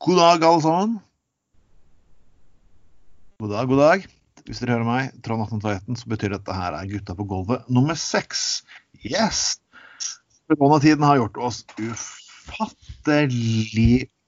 [0.00, 0.98] God dag, alle sammen.
[3.38, 4.06] God dag, god dag.
[4.46, 7.92] Hvis dere hører meg, Trond 1821, så betyr dette her er Gutta på gulvet nummer
[8.00, 8.64] seks.
[9.04, 9.60] Yes!
[10.48, 13.10] Koronatiden har gjort oss ufattelig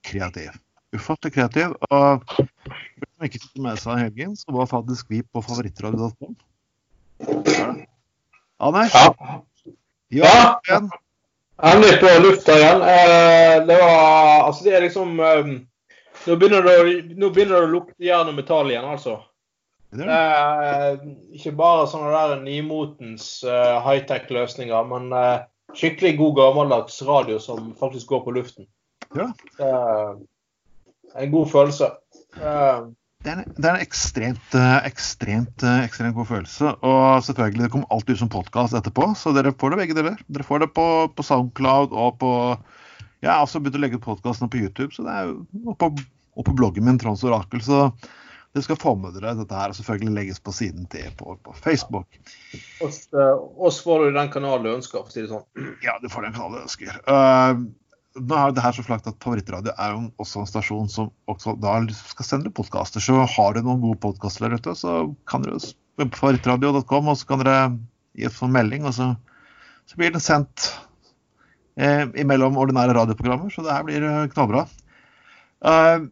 [0.05, 0.53] kreative.
[0.93, 1.73] Ufattelig kreativ.
[1.89, 6.37] Og for de som ikke fikk med seg helgen, så var faktisk vi på favorittradio.com.
[8.61, 8.93] Anders?
[10.13, 10.61] Ja.
[10.69, 10.85] Ja.
[11.61, 12.81] Endelig på lufta igjen.
[12.81, 15.45] Eh, det var Altså, det er liksom eh,
[16.27, 19.19] nå, begynner det, å- begynner det å lukte jern og metall igjen, altså.
[19.93, 20.97] Det Det er
[21.37, 25.43] ikke bare sånne der nymotens eh, high-tech-løsninger, men eh,
[25.77, 28.65] skikkelig god gammeldags radio som faktisk går på luften.
[29.13, 29.27] Ja.
[31.15, 31.91] En god følelse.
[32.41, 32.79] Eh,
[33.23, 36.73] Det er, en- det er en ekstremt, eh, ekstremt, eh, ekstremt god følelse.
[36.83, 40.17] Og selvfølgelig, det kommer alltid ut som podkast etterpå, så dere får det begge deler.
[40.27, 42.31] Dere får det på, på Soundcloud og på
[43.23, 45.77] Jeg har også begynt å legge ut podkastene på YouTube, så det er jo og
[45.79, 45.87] på,
[46.35, 47.61] og på bloggen min, Trons Orakel.
[47.63, 47.85] Så
[48.53, 51.55] dere skal få med dere dette her, og selvfølgelig legges på siden til på, på
[51.63, 52.19] Facebook.
[52.83, 55.71] oss, eh, oss får du den kanalen du ønsker, for å si det sånn.
[55.85, 56.99] Ja, du får den kanalen du ønsker.
[57.07, 57.63] Uh,
[58.13, 61.55] nå er det her så flakt at Favorittradio er jo også en stasjon som også
[61.61, 63.01] da skal sende podkaster.
[63.01, 65.57] Så har du noen gode podkaster der ute, så kan dere
[66.13, 67.57] favorittradio.com, og så kan dere
[68.13, 69.13] gi oss en melding, og så,
[69.89, 70.69] så blir den sendt
[71.77, 73.49] eh, imellom ordinære radioprogrammer.
[73.53, 74.67] Så det her blir eh, knallbra.
[75.63, 76.09] Uh,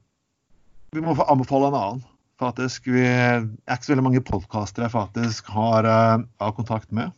[0.96, 2.06] vi må få anbefale en annen.
[2.42, 7.14] Faktisk, vi er ikke så veldig mange podkaster jeg faktisk har, uh, har kontakt med.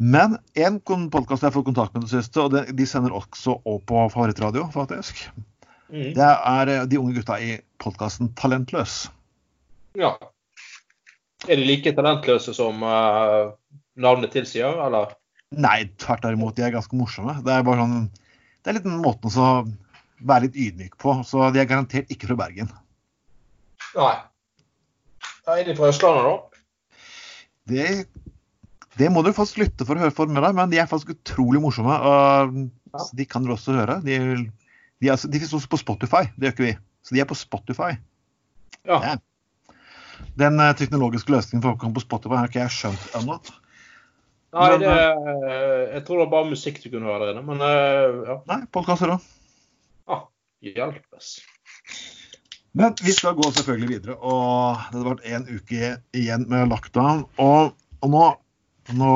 [0.00, 3.82] Men én podkast jeg har fått kontakt med det siste, og de sender også opp
[3.90, 5.26] på favorittradio, faktisk.
[5.92, 6.14] Mm.
[6.16, 9.10] Det er eh, de unge gutta i podkasten Talentløs.
[10.00, 10.14] Ja.
[11.48, 13.52] Er de like talentløse som uh,
[14.00, 15.12] navnet tilsier, eller?
[15.52, 17.36] Nei, tvert imot, de er ganske morsomme.
[17.44, 19.50] Det er bare sånn Det er litt den måten å
[20.24, 21.18] være litt ydmyk på.
[21.28, 22.72] Så de er garantert ikke fra Bergen.
[23.98, 24.16] Nei.
[25.50, 26.62] Er de fra Østlandet, da?
[27.70, 27.86] Det,
[28.98, 31.14] det må du faktisk lytte for å høre for med deg, men de er faktisk
[31.14, 31.94] utrolig morsomme.
[31.94, 32.56] Og,
[33.16, 34.00] de kan du også høre.
[34.02, 34.18] De,
[34.98, 36.26] de, er, de finnes også på Spotify.
[36.34, 36.76] Det gjør ikke vi.
[37.06, 37.94] Så de er på Spotify.
[38.88, 38.98] Ja.
[38.98, 39.16] Ja.
[40.40, 43.38] Den eh, teknologiske løsningen for å komme på Spotify har ikke jeg skjønt ennå.
[44.50, 47.62] Nei, det, eh, jeg tror det var bare musikk du kunne høre der inne, men
[47.62, 48.36] eh, ja.
[48.50, 49.28] Nei, podkaster òg.
[50.10, 50.26] Ah,
[50.66, 51.36] hjelpes.
[52.76, 54.16] Men vi skal gå selvfølgelig videre.
[54.18, 57.24] Og det har vært én uke igjen med lockdown.
[57.42, 58.26] Og, og nå,
[58.96, 59.10] nå,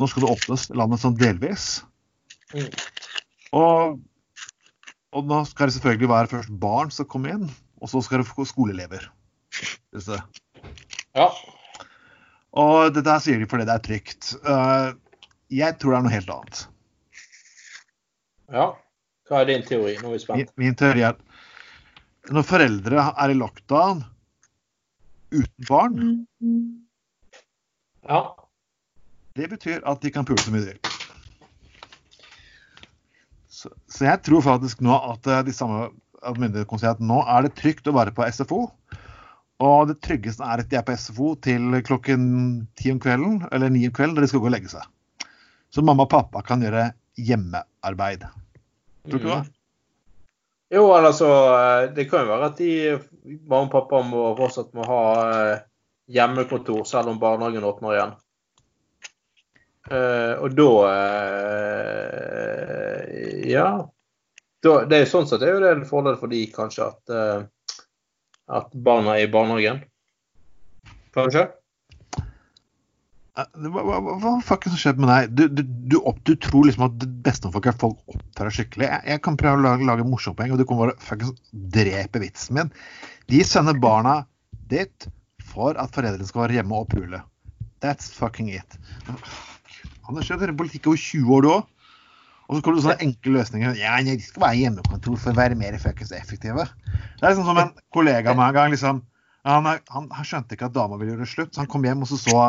[0.00, 1.66] nå skal det åpnes landet sånn delvis.
[2.54, 2.66] Mm.
[3.56, 4.00] Og,
[5.14, 7.46] og nå skal det selvfølgelig være først barn som kommer inn,
[7.80, 9.06] og så skal det få skoleelever.
[11.16, 11.28] Ja.
[12.60, 14.32] Og dette her sier de fordi det er trygt.
[14.42, 14.92] Eh,
[15.60, 16.62] jeg tror det er noe helt annet.
[18.54, 18.68] ja.
[19.30, 19.92] Hva er din teori?
[20.02, 20.48] Nå er vi Min, spent.
[20.58, 24.00] min teori er at når foreldre er i lockdown
[25.30, 26.00] uten barn,
[28.08, 28.18] Ja.
[29.40, 30.76] Det betyr at de kan pule så mye de.
[33.50, 35.88] Så, så jeg tror faktisk nå at eh, de samme
[36.20, 38.66] at kommer si at nå er det trygt å være på SFO.
[39.60, 42.22] Og det tryggeste er at de er på SFO til klokken
[42.80, 44.84] ti om kvelden, eller ni om kvelden, når de skal gå og legge seg.
[45.72, 46.90] Så mamma og pappa kan gjøre
[47.20, 48.24] hjemmearbeid.
[49.08, 49.40] Tror du ikke det?
[49.40, 49.56] Mhm.
[50.70, 51.26] Jo, altså
[51.58, 52.72] eh, Det kan jo være at de
[53.26, 55.62] mamma og pappa må fortsatt må ha eh,
[56.14, 58.12] hjemmekontor selv om barnehagen åpner igjen.
[59.90, 61.46] Eh, og da uh,
[63.50, 63.70] Ja.
[64.60, 67.40] Da, det er sånn sett er jo det en fordel for de kanskje at, uh,
[68.52, 69.80] at barna er i barnehagen.
[71.16, 71.46] Kanskje?
[73.40, 75.32] Hva, Hva, hva, hva, er det som skjedde med deg?
[75.32, 75.62] Du, du,
[75.94, 78.86] du, opp, du tror liksom at det beste for folk er folk oppfører seg skikkelig.
[78.90, 81.40] Jeg, jeg kan prøve å lage, lage morsomme poeng, og du kan bare fuckings
[81.72, 82.74] drepe vitsen min.
[83.32, 84.20] De sender barna
[84.70, 85.08] dit
[85.50, 87.24] for at foreldrene skal være hjemme og pule.
[87.80, 88.76] That's fucking it.
[90.10, 91.62] Anders, du kjøre politikk over 20 år, du òg.
[92.50, 93.76] Og så kommer det sånne enkle løsninger.
[93.78, 96.64] Ja, de skal være hjemmekontor for å være mer fuckings effektive.
[96.90, 98.72] Det er liksom som en kollega av meg en gang.
[98.74, 98.96] liksom,
[99.46, 102.02] han, han, han skjønte ikke at dama ville gjøre det slutt, så han kom hjem
[102.02, 102.48] og så så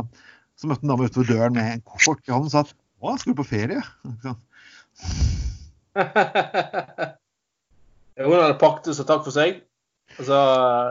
[0.62, 3.16] så møtte en dame utenfor døren med en koffert i hånden og sa at å,
[3.18, 3.82] skal du på ferie?
[8.22, 9.64] Hun hadde pakket så takk for seg.
[10.20, 10.38] Altså,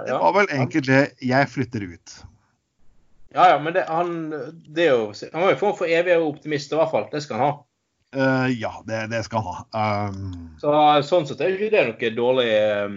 [0.08, 2.10] Det var vel egentlig det 'jeg flytter ut'.
[3.34, 4.14] Ja, ja, men det, han,
[4.66, 7.06] det er jo, han var jo form for evig optimist, i hvert fall.
[7.12, 7.58] Det skal han ha.
[8.10, 10.08] Uh, ja, det, det skal han ha.
[10.10, 10.74] Um, Så
[11.06, 12.48] Sånn sett er ikke det noe dårlig
[12.82, 12.96] um...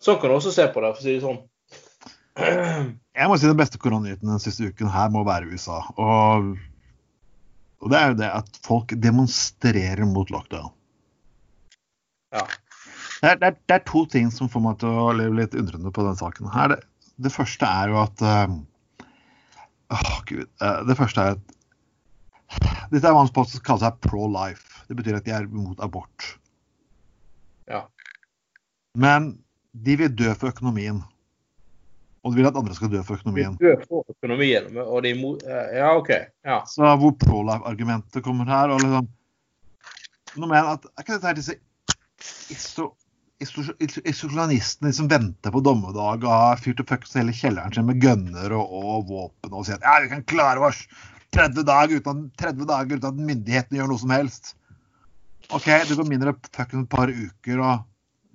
[0.00, 1.40] Sånn kan du også se på det, for å si det sånn.
[3.18, 5.82] jeg må si den beste koronanyheten den siste uken her må være USA.
[5.98, 6.54] Og,
[7.82, 10.70] og det er jo det at folk demonstrerer mot lockdown.
[12.32, 12.46] Ja.
[13.20, 15.58] Det er, det, er, det er, to ting som får meg til å leve litt
[15.58, 16.48] undrende på den saken.
[16.54, 16.72] her.
[16.72, 18.46] Det, det første er jo at uh,
[19.90, 20.48] Åh, gud.
[20.62, 21.56] Uh, det første er at
[22.90, 24.82] dette er hva som kaller seg pro-life.
[24.88, 26.32] Det betyr at de er mot abort.
[27.70, 27.84] Ja.
[28.98, 29.32] Men
[29.72, 30.98] de vil dø for økonomien.
[32.20, 33.54] Og de vil at andre skal dø for økonomien.
[33.60, 35.44] De dø for økonomien, og de mot...
[35.46, 36.10] Ja, OK.
[36.44, 36.60] Ja.
[36.68, 39.08] Så hvor pro-life-argumentet kommer her og liksom
[40.38, 41.56] Nå mener at Er ikke dette her disse
[43.40, 48.68] isolasjonistene som venter på dommedag og har fyrt opp hele kjelleren sin med gønner og,
[48.68, 50.82] og, våpen og sier at ja, vi kan klare oss
[51.32, 54.54] 30 dager uten, 30 dager uten at myndighetene gjør noe som helst.
[55.50, 57.84] OK, det går mindre enn et par uker, og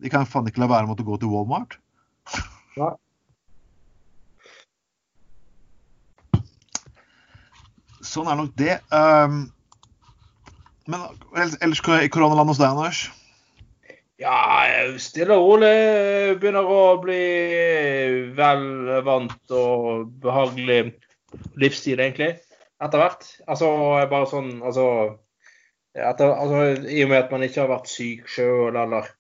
[0.04, 1.78] de kan faen ikke la være å gå til Walmart.
[2.76, 2.96] Ja.
[8.06, 8.80] Sånn er nok det.
[8.94, 9.46] Um,
[10.90, 11.06] men
[11.36, 13.06] ellers i koronaland hos deg, Anders?
[14.22, 14.36] Ja,
[15.02, 17.20] stille og rolig begynner å bli
[18.38, 18.64] vel
[19.04, 20.80] vant og behagelig
[21.60, 22.38] livsstil, egentlig.
[22.80, 23.28] Etter hvert.
[23.44, 23.74] Altså
[24.12, 24.86] bare sånn altså,
[25.96, 29.12] etter, altså I og med at man ikke har vært syk sjøl, eller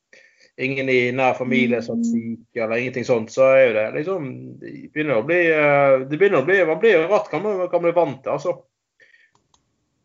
[0.55, 4.31] ingen i nær familie som er syk, eller ingenting sånt, så er jo det liksom
[4.61, 7.83] Det begynner å bli, eh, det begynner å bli Man blir ratt kan man kan
[7.83, 8.57] bli vant til, altså.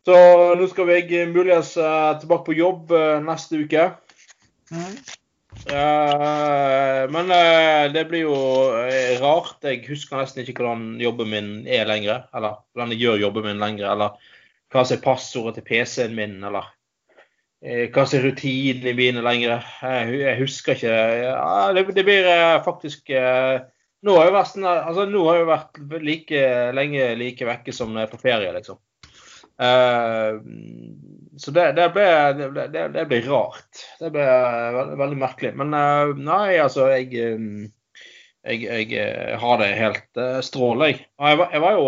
[0.03, 0.17] Så
[0.57, 3.91] nå skal vi muligens uh, tilbake på jobb uh, neste uke.
[4.71, 4.99] Mm.
[5.67, 7.33] Uh, men
[7.95, 8.37] det blir jo
[9.23, 9.59] rart.
[9.67, 12.27] Jeg husker nesten ikke hvordan jobben min er lenger.
[12.35, 13.91] Eller hvordan jeg gjør jobben min lenger.
[13.93, 14.37] Eller
[14.71, 16.71] hva som er passordet til PC-en min, eller
[17.61, 19.67] hva som er rutinene mine lenger.
[19.83, 20.95] Jeg, husker ikke.
[21.77, 22.31] Det, det, blir
[22.65, 23.11] faktisk
[24.01, 26.45] nå har, vært, altså, nå har jeg vært like
[26.77, 28.79] lenge like vekke som når jeg er på ferie, liksom.
[29.61, 30.39] Uh,
[31.41, 32.07] så det, det, ble,
[32.37, 33.85] det, det, ble, rart.
[34.01, 34.25] Det ble
[34.77, 35.53] veldig, veldig merkelig.
[35.57, 37.15] Men uh, nei, altså, jeg,
[38.45, 41.07] jeg, jeg har det helt strålende, jeg.
[41.17, 41.87] Jeg var, jeg var jo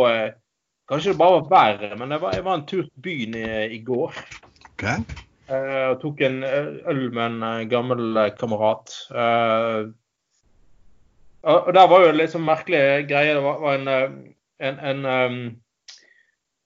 [0.91, 3.45] Kanskje det bare var været, men jeg var, jeg var en tur til byen i,
[3.77, 4.17] i går.
[4.73, 5.05] Okay.
[5.49, 8.93] Jeg tok en øl med en gammel kamerat.
[11.43, 13.39] og der var jo en litt sånn merkelig greie.
[13.39, 13.89] Det var, var en,
[14.59, 15.53] en, en Eh,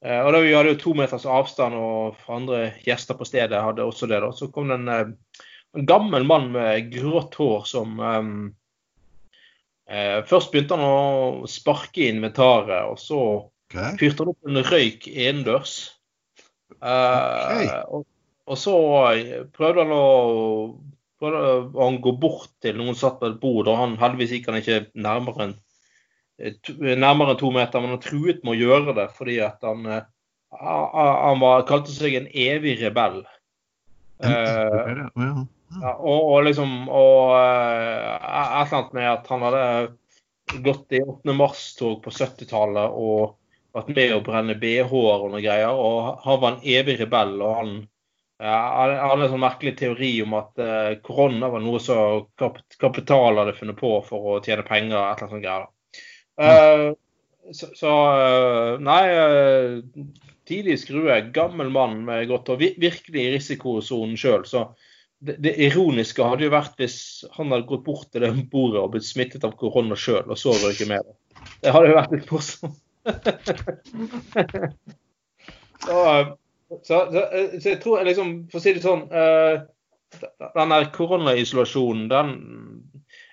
[0.05, 4.09] og da Vi hadde jo to meters avstand, og andre gjester på stedet hadde også
[4.11, 4.21] det.
[4.21, 4.31] da.
[4.33, 5.43] Så kom det en, eh,
[5.77, 8.55] en gammel mann med grått hår som um,
[9.89, 13.23] eh, Først begynte han å sparke i inventaret, og så
[13.71, 13.97] okay.
[14.01, 15.77] fyrte han opp en røyk innendørs.
[16.83, 18.03] Uh, og,
[18.45, 18.75] og, så
[19.57, 20.07] prøvde han å
[21.17, 24.61] prøvde han gå bort til noen satt på et bord, og han heldigvis gikk han
[24.61, 25.57] ikke nærmere enn
[26.37, 30.05] nærmere enn to meter, men han truet med å gjøre det fordi at han, eh,
[30.61, 33.23] han var, kalte seg en evig rebell.
[34.17, 35.45] Uh,
[35.77, 41.35] og, og, liksom Og uh, et eller annet med at han hadde gått i 8.
[41.37, 43.37] mars-tog på 70-tallet og
[43.77, 45.75] vært med å brenne BH-er og noe greier.
[45.77, 47.37] Og han var en evig rebell.
[47.43, 47.77] og han
[48.37, 50.59] jeg hadde en sånn merkelig teori om at
[51.05, 54.93] korona var noe som kap kapital hadde funnet på for å tjene penger.
[54.93, 55.69] et eller annet sånt greier.
[56.37, 56.93] Uh,
[57.53, 59.81] så, så uh, Nei, uh,
[60.49, 61.21] tidlig skrue.
[61.35, 64.45] Gammel mann med godt og virkelig i risikosonen sjøl.
[64.49, 64.67] Så
[65.19, 66.99] det, det, ironiske hadde jo vært hvis
[67.39, 70.51] han hadde gått bort til det bordet og blitt smittet av korona sjøl, og så
[70.61, 71.15] røyket med det.
[71.63, 72.83] Det hadde jo vært litt morsomt.
[75.87, 75.97] så,
[76.83, 82.31] så, så, så, jeg tror liksom, for å si det sånn Den der koronaisolasjonen, den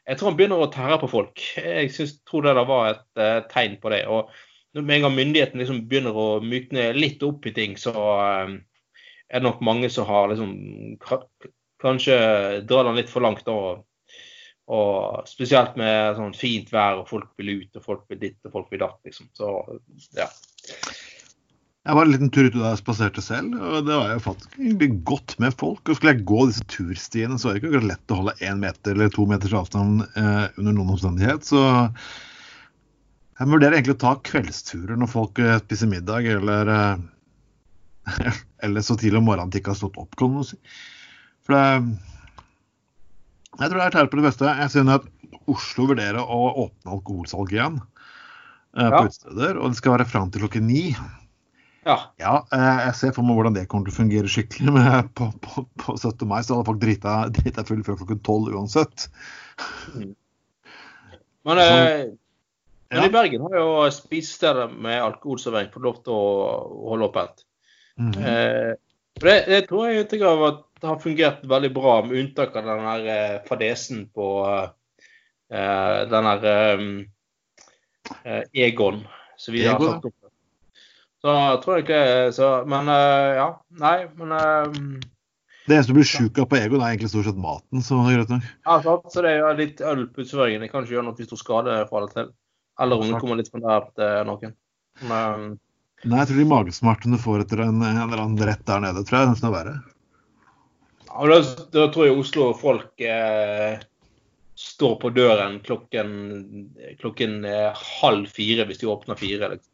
[0.04, 1.44] jeg tror han begynner å tære på folk.
[1.56, 4.04] Jeg synes, tror det var et uh, tegn på det.
[4.08, 4.32] og
[4.76, 8.52] Med en gang myndighetene liksom begynner å mykne litt opp i ting, så uh,
[9.30, 10.54] er det nok mange som har liksom
[11.84, 12.16] Kanskje
[12.64, 13.48] drar den litt for langt.
[13.52, 13.82] Og,
[14.72, 18.54] og spesielt med sånn fint vær, og folk vil ut, og folk vil ditt, og
[18.54, 19.02] folk vil datt.
[19.04, 19.28] liksom.
[19.36, 19.50] Så
[20.16, 20.30] ja.
[21.84, 24.94] Jeg var en liten tur ute der jeg spaserte selv, og det var jo faktisk
[25.04, 25.82] godt med folk.
[25.84, 28.94] Og skulle jeg gå disse turstiene, så var det ikke lett å holde én meter
[28.96, 31.44] eller to meters avstand eh, under noen omstendighet.
[31.44, 38.32] Så jeg vurderer egentlig å ta kveldsturer når folk eh, spiser middag, eller, eh,
[38.64, 40.60] eller så tidlig om morgenen de ikke har stått opp, kan man si.
[41.44, 41.66] For det
[43.60, 44.54] Jeg tror det er tære på det beste.
[44.62, 49.04] Jeg synes at Oslo vurderer å åpne alkoholsalg igjen eh, på ja.
[49.04, 50.86] utesteder, og det skal være fram til klokken ni.
[51.86, 51.98] Ja.
[52.22, 52.34] ja.
[52.56, 54.74] Eh, jeg ser for meg hvordan det kommer til å fungere skikkelig.
[54.76, 56.26] Men på, på, på 17.
[56.30, 59.08] mai så hadde folk drita, drita full før klokken tolv uansett.
[59.94, 60.12] Mm.
[61.44, 62.06] Men, så, eh,
[62.94, 63.08] men ja.
[63.10, 66.28] i Bergen har jo spisesteder med alkoholservering fått lov til å
[66.94, 67.44] holde åpent.
[68.00, 68.70] Mm eh,
[69.22, 72.66] det, det, tror jeg inntrykk av at det har fungert veldig bra, med unntak av
[72.68, 74.30] den der eh, fadesen på
[75.54, 76.86] eh, den eh,
[78.24, 79.04] eh, Egon.
[79.38, 80.23] som vi har Egon, sagt opp.
[81.24, 82.04] Så jeg tror ikke
[82.36, 83.48] så, Men eh, ja.
[83.80, 84.80] Nei, men eh,
[85.64, 87.84] Det eneste du blir sjuk av på Egon, er egentlig stort sett maten.
[87.86, 90.60] Så, ja, så det er litt øl Jeg.
[90.60, 92.34] Det kan ikke gjøre noe hvis du skader skade fra det til.
[92.84, 94.58] Eller det kommer litt fra der noen.
[95.08, 95.54] Men,
[96.04, 99.06] Nei, jeg tror de magesmertene du får etter en, en eller annen rett der nede,
[99.08, 99.76] tror jeg nesten er verre.
[101.08, 101.38] Ja, da,
[101.72, 103.78] da tror jeg Oslo folk eh,
[104.60, 106.10] står på døren klokken,
[107.00, 109.54] klokken eh, halv fire hvis de åpner fire.
[109.54, 109.73] Liksom.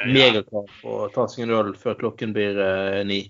[0.00, 3.20] Megaklar på å ta seg en øl før klokken blir eh, ni.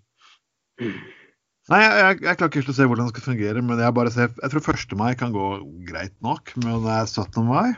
[1.71, 4.12] Nei, jeg, jeg, jeg klarer ikke å se hvordan det skal fungere, men jeg bare
[4.14, 4.95] ser Jeg tror 1.
[4.99, 5.49] mai kan gå
[5.88, 7.45] greit nok, men er 17.
[7.47, 7.75] mai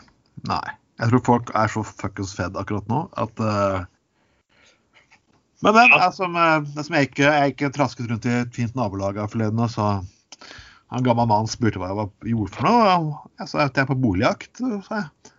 [0.48, 0.64] Nei.
[1.02, 3.82] Jeg tror folk er så fuckings fed akkurat nå at uh,
[5.66, 6.38] Men den er som,
[6.70, 9.72] det som jeg ikke Jeg gikk trasket rundt i et fint nabolag her forleden, og
[9.74, 9.88] så
[10.94, 12.90] en gammel mann spurte hva jeg var, gjorde for noe.
[12.94, 15.32] og Jeg sa at jeg er på boligjakt, sa jeg.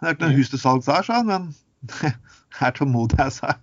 [0.00, 1.48] Det er ikke noe hus til salgs her, sa han, men
[2.60, 3.54] er tålmodig, jeg, sa.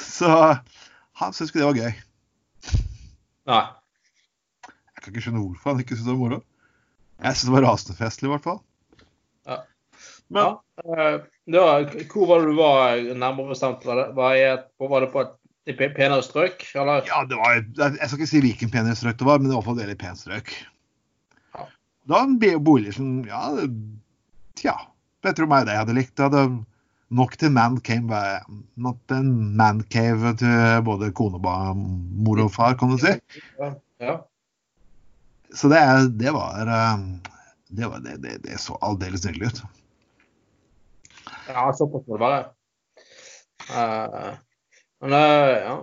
[0.00, 0.30] Så
[1.20, 1.94] han syntes ikke det var gøy.
[3.50, 3.62] Nei.
[4.64, 6.40] Jeg kan ikke skjønne hvorfor han ikke syntes det var moro.
[7.24, 8.60] Jeg syns det var rasende festlig, i hvert fall.
[9.48, 9.60] Ja.
[10.32, 13.84] Men Ja, Det var, hvor var det du var nærmere bestemt?
[13.86, 15.24] Var det, var jeg, var det på
[15.68, 16.64] et penere strøk?
[16.74, 17.04] Eller?
[17.08, 17.58] ja, det var
[18.00, 19.84] Jeg skal ikke si hvilken penere strøk det var, men det var iallfall et fall
[19.84, 20.54] veldig pent strøk.
[21.54, 21.66] Ja.
[22.04, 23.42] Det var en be- bolig som Ja,
[24.58, 24.74] tja.
[25.24, 26.14] Jeg tror meg det jeg hadde likt.
[26.16, 26.44] Det hadde
[27.14, 28.20] nok til man cave,
[28.80, 33.14] not en man cave til både kone, mor og far, kan du si.
[33.60, 33.70] Ja.
[34.02, 34.16] ja.
[35.54, 35.80] Så det,
[36.18, 37.04] det var eh,
[37.68, 39.62] Det, var, det, det, det så aldeles nydelig ut.
[41.48, 42.44] Ja, såpass må det være.
[43.64, 44.34] Uh,
[45.02, 45.76] men uh, ja.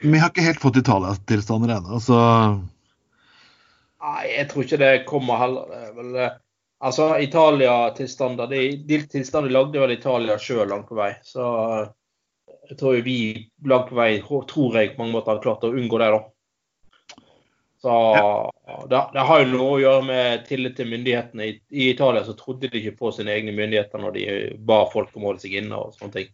[0.00, 2.18] Vi har ikke helt fått Italia-tilstander ennå, så
[4.06, 5.70] Nei, jeg tror ikke det kommer heller.
[5.72, 6.18] Det er vel,
[6.78, 11.12] altså, Italia-tilstander de, de tilstander lagde vel Italia sjøl langt på vei.
[11.26, 11.84] Så eh,
[12.70, 13.18] jeg tror vi
[13.64, 16.24] langt på vei, tror jeg, på mange måter har klart å unngå det, da.
[17.86, 17.92] Så
[18.90, 21.44] det, det har jo noe å gjøre med tillit til myndighetene.
[21.46, 24.24] I, I Italia så trodde de ikke på sine egne myndigheter når de
[24.66, 26.32] ba folk om å holde seg inne og sånne ting.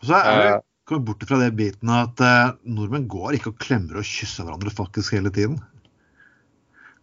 [0.00, 0.60] Så er vi Eh.
[0.88, 4.72] kommet bort fra det biten at uh, nordmenn går ikke og klemmer og kysser hverandre
[4.74, 5.60] faktisk hele tiden.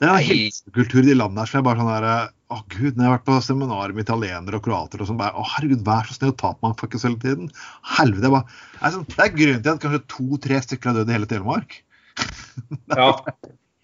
[0.02, 0.26] Det er en Nei.
[0.28, 3.16] helsekultur i de landene her som er bare sånn der Å gud, når jeg har
[3.18, 6.32] vært på seminar med italienere og kroater og sånn bare Å herregud, vær så snill
[6.32, 7.50] å ta på meg fuckings hele tiden.
[7.98, 8.30] Helvete.
[8.30, 11.30] jeg bare, sånn, det er grunnen til at kanskje to-tre stykker har dødd i hele
[11.34, 11.80] Telemark.
[12.98, 13.12] Ja.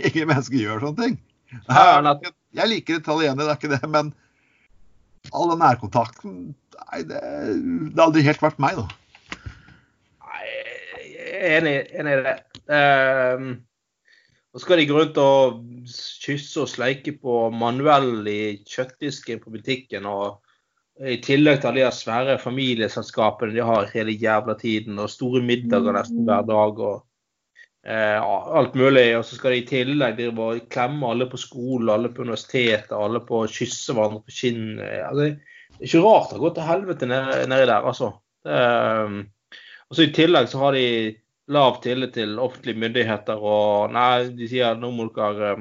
[0.02, 1.20] Ingen mennesker gjør sånne ting.
[1.54, 2.32] Jeg.
[2.58, 4.10] Jeg liker italienere, det er ikke det, men
[5.32, 6.40] all den nærkontakten
[6.74, 9.52] Nei, det, det har aldri helt vært meg, da.
[10.26, 10.48] Nei,
[11.04, 12.34] jeg er enig, enig i det.
[12.70, 13.46] Um,
[14.54, 15.62] og så skal de gå rundt og
[16.22, 20.44] kysse og sleike på manuell i kjøttdisken på butikken, og
[21.02, 25.98] i tillegg til alle de svære familieselskapene de har hele jævla tiden, og store middager
[25.98, 27.02] nesten hver dag, og
[27.82, 29.08] eh, alt mulig.
[29.18, 32.94] Og så skal de i tillegg drive og klemme alle på skolen, alle på universitetet,
[32.94, 34.86] alle på å kysse hverandre på kinnet.
[35.10, 35.32] Altså,
[35.74, 38.14] det er ikke rart det har gått til helvete nedi der, altså.
[38.46, 38.62] Det,
[39.10, 39.24] um,
[39.90, 40.86] og så I tillegg så har de
[41.52, 43.40] lav tillit til offentlige myndigheter.
[43.40, 45.56] og nei, De sier nå må dere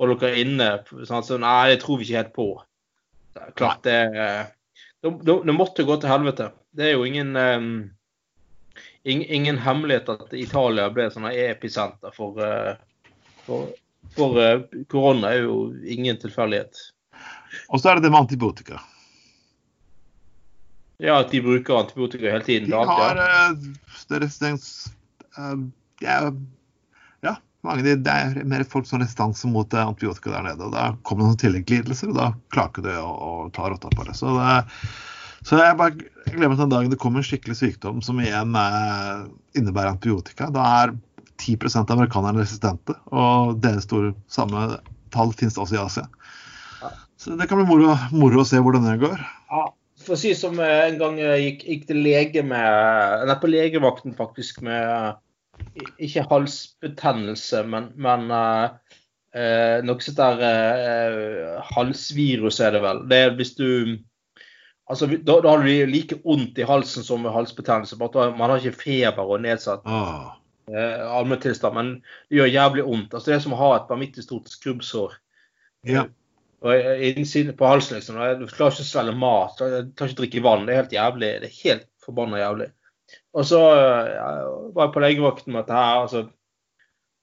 [0.00, 0.70] holde dere inne.
[1.08, 2.48] Sånn, så nei, det tror vi ikke helt på.
[3.56, 4.00] Klart det
[5.04, 5.12] det,
[5.44, 6.50] det, måtte gå til helvete.
[6.74, 7.70] Det er jo ingen um,
[9.06, 12.40] ingen, ingen hemmelighet at Italia ble sånn episenter for,
[13.46, 13.70] for,
[14.16, 14.40] for
[14.90, 15.30] korona.
[15.30, 16.80] er jo ingen tilfeldighet.
[17.70, 18.80] Og så er det det med antibiotika.
[20.98, 22.70] Ja, at de bruker antibiotika hele tiden.
[22.72, 24.68] De har deres, resistens
[25.38, 25.56] uh,
[26.04, 26.16] ja,
[27.24, 27.34] ja,
[27.66, 30.68] mange, de, det er mer folk som har restanse mot eh, antibiotika der nede.
[30.68, 33.92] og Da kommer det noen tilleggslidelser, og da klarer ikke du å, å ta rotta
[33.94, 34.16] på det.
[34.18, 34.90] Så, det,
[35.46, 39.24] så jeg bare jeg til den dagen det kommer en skikkelig sykdom som igjen eh,
[39.58, 40.50] innebærer antibiotika.
[40.54, 40.94] Da er
[41.42, 44.68] 10% av amerikanerne resistente, og deres store samme
[45.14, 46.06] tall finnes også i Asia.
[47.16, 49.20] Så det kan bli moro, moro å se hvordan det går.
[49.50, 49.62] Ja,
[50.04, 53.50] for å si som eh, en gang jeg gikk, gikk til lege med Nei, på
[53.50, 55.14] legevakten faktisk med eh,
[56.02, 58.96] ikke halsbetennelse, men, men eh,
[59.36, 63.02] eh, noe sånt der eh, halsvirus er det vel.
[63.10, 63.70] Det er hvis du
[64.86, 67.96] Altså, da, da har du like vondt i halsen som ved halsbetennelse.
[67.98, 70.36] bare at Man har ikke feber og nedsatt ah.
[70.70, 71.88] eh, allmenntilstand, men
[72.30, 73.14] det gjør jævlig vondt.
[73.14, 75.16] Altså, det er som å ha et vanvittig stort skrubbsår.
[75.90, 76.04] Ja.
[76.62, 78.20] Og innsiden på halsen, liksom.
[78.38, 80.68] Du klarer ikke å svelge mat, du klarer ikke å drikke vann.
[80.68, 81.32] Det er helt jævlig.
[81.42, 82.70] Det er helt forbanna jævlig.
[83.36, 84.30] Og så ja,
[84.74, 86.24] var jeg på legevakten med dette her, og så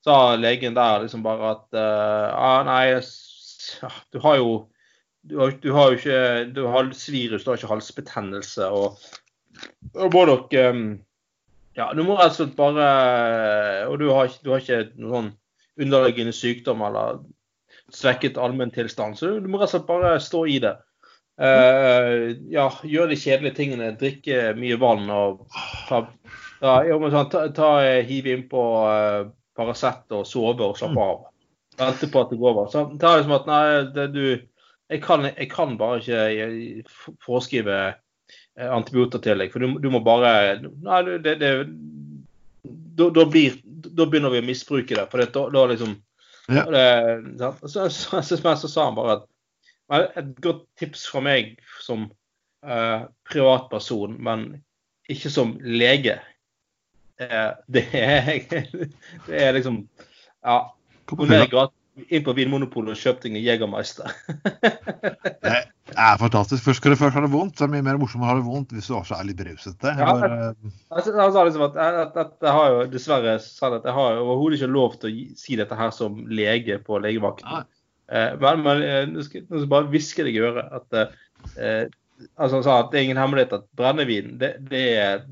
[0.04, 3.00] sa legen der liksom bare at uh, nei,
[4.14, 4.54] du har jo
[5.24, 6.20] du har, du har jo ikke
[6.56, 8.68] du har halsvirus, du har ikke halsbetennelse.
[8.68, 8.98] Og,
[9.96, 10.86] og må nok um,
[11.78, 15.32] Ja, du må rett og slett bare Og du har, du har ikke noen sånn
[15.84, 17.24] underliggende sykdom eller
[17.94, 20.76] svekket allmenntilstand, så du må rett og slett bare stå i det.
[21.34, 23.94] Uh, ja, gjør de kjedelige tingene.
[24.00, 25.46] Drikke mye vann og
[25.90, 26.04] ta,
[26.62, 27.70] ta, sånn, ta, ta
[28.06, 29.22] hive innpå uh,
[29.58, 31.28] Paracet og sove og slappe av.
[31.80, 32.70] Vente på at det går over.
[32.70, 33.64] Så det er liksom at nei,
[33.96, 34.26] det, du
[34.94, 40.04] jeg kan, jeg kan, bare ikke forskrive eh, antibiotika til deg, for du, du må
[40.06, 41.52] bare Nei, det, det
[42.94, 45.08] da, da, blir, da, begynner vi å misbruke det.
[45.10, 45.96] For det, da, da liksom
[46.52, 46.66] ja.
[46.70, 49.26] det, så, så, så, så, sa han bare at
[49.92, 52.08] et godt tips fra meg som
[52.66, 54.48] uh, privatperson, men
[55.12, 56.18] ikke som lege,
[57.22, 58.32] uh, det, er,
[59.28, 59.86] det er liksom
[60.44, 60.66] Ja.
[62.10, 64.10] Inn på Vinmonopolet og kjøp deg en Jegermeister.
[65.46, 65.52] det
[65.94, 66.64] er fantastisk.
[66.66, 68.38] Først skal du først ha det vondt, så er det mye mer morsomt å ha
[68.40, 69.94] det vondt hvis du også er litt berusete.
[70.00, 70.16] Ja,
[71.46, 74.98] liksom at, at, at, jeg har jo dessverre sagt at jeg har overhodet ikke lov
[75.04, 77.62] til å si dette her som lege på legevakten.
[77.62, 80.98] Eh, men, men eh, nå skal jeg bare hviske deg i øret at
[81.56, 81.86] eh,
[82.36, 84.86] altså Han sa at det er ingen hemmelighet at brennevin det, det,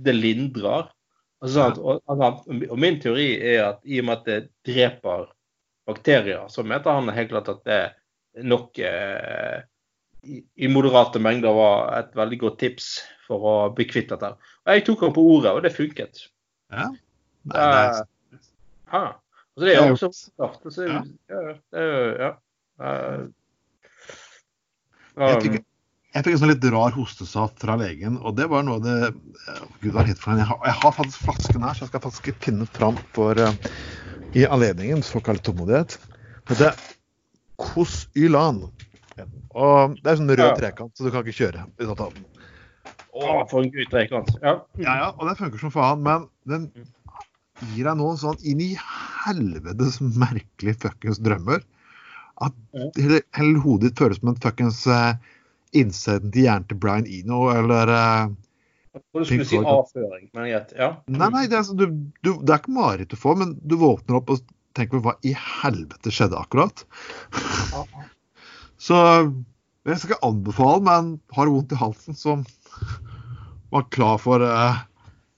[0.06, 0.90] det lindrer.
[1.42, 5.30] Altså, og, og, min teori er at i og med at det dreper
[5.90, 7.82] bakterier, så mente han helt klart at det
[8.48, 9.64] nok eh,
[10.22, 12.92] i, i, moderate mengder var et veldig godt tips
[13.26, 14.36] for å bli kvitt dette.
[14.38, 16.28] Og jeg tok ham på ordet, og det funket.
[16.72, 16.92] Ja.
[17.50, 18.06] Nei, nei.
[18.92, 20.12] Uh, altså, det er jo også.
[20.46, 21.02] Altså, ja.
[21.32, 21.42] Ja,
[21.74, 22.32] det er, ja.
[22.82, 23.30] Uh,
[25.22, 25.58] jeg fikk,
[26.16, 29.12] jeg fikk en sånn litt rar hostesaft fra legen, og det var noe av det
[29.84, 32.32] Gud var helt for jeg, har, jeg har faktisk flasken her, så jeg skal faktisk
[32.44, 33.52] finne fram for uh,
[34.34, 35.98] i anledningen såkalt tålmodighet.
[36.50, 36.86] Dette er
[37.62, 38.64] Kosylan.
[39.52, 41.66] Og det er sånn rød trekant, så du kan ikke kjøre.
[43.12, 44.32] Å, for en gud trekant.
[44.40, 44.56] Ja.
[44.80, 46.70] ja, ja, og det funker som faen, men den
[47.76, 51.62] gir deg noen sånn inn i helvetes merkelige fuckings drømmer
[52.42, 52.56] at
[52.98, 55.14] hele, hele hodet ditt føles som en fuckings uh,
[55.78, 58.34] innsiden til hjernen til Brian Eno eller uh,
[58.92, 60.74] du skulle si avføring, men greit.
[60.76, 60.90] Ja.
[61.08, 61.86] Nei, nei, det er, altså, du,
[62.26, 64.42] du, det er ikke mareritt du får, men du våkner opp og
[64.76, 66.84] tenker på hva i helvete skjedde akkurat.
[68.88, 68.98] så
[69.88, 72.44] jeg skal ikke anbefale, men har vondt i halsen, som
[73.72, 74.84] var klar for uh,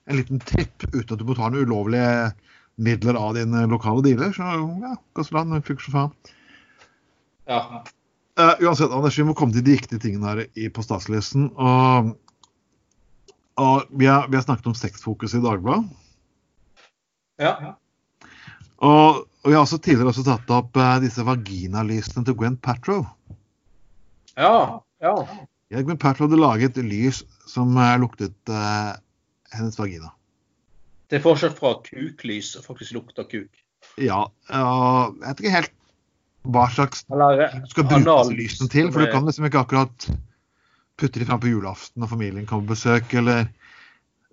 [0.09, 2.33] en liten tripp uten at du må ta noen ulovlige
[2.81, 4.33] midler av din lokale dealer.
[4.33, 4.49] Så
[4.81, 6.33] ja, Gasseland funker som faen.
[7.49, 7.83] Ja.
[8.39, 11.51] Uh, uansett, Anders, vi må komme til de riktige tingene her i, på statslisten.
[11.53, 12.13] Og,
[13.61, 15.85] og vi, har, vi, har, snakket om sexfokus i Dagbladet.
[17.41, 17.75] Ja.
[18.83, 23.05] Og, og, vi har også tidligere også tatt opp uh, disse vaginalysene til Gwen Patrow.
[24.33, 25.13] Ja, ja.
[25.69, 28.53] ja Gwen Patrow hadde laget lys som uh, luktet
[29.53, 30.09] hennes vagina.
[31.11, 33.63] Det er forskjell fra kuklys og faktisk lukter kuk.
[34.01, 35.73] Ja, jeg vet ikke helt
[36.43, 38.91] hva slags Eller, du skal bruke lysene til.
[38.91, 40.07] For du kan liksom ikke akkurat
[40.99, 43.47] putte de fram på julaften og familien kommer på besøk, eller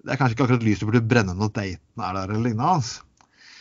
[0.00, 2.68] Det er kanskje ikke akkurat lys du burde brenne når daten er der, eller lignende.
[2.80, 3.02] Altså.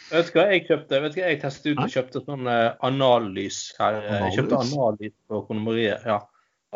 [0.09, 1.01] Vet du hva jeg kjøpte?
[1.03, 3.97] Vet du hva jeg testet ut og kjøpte sånn uh, anallys her.
[4.07, 6.07] Jeg kjøpte anallys på kondomeriet.
[6.07, 6.21] Ja.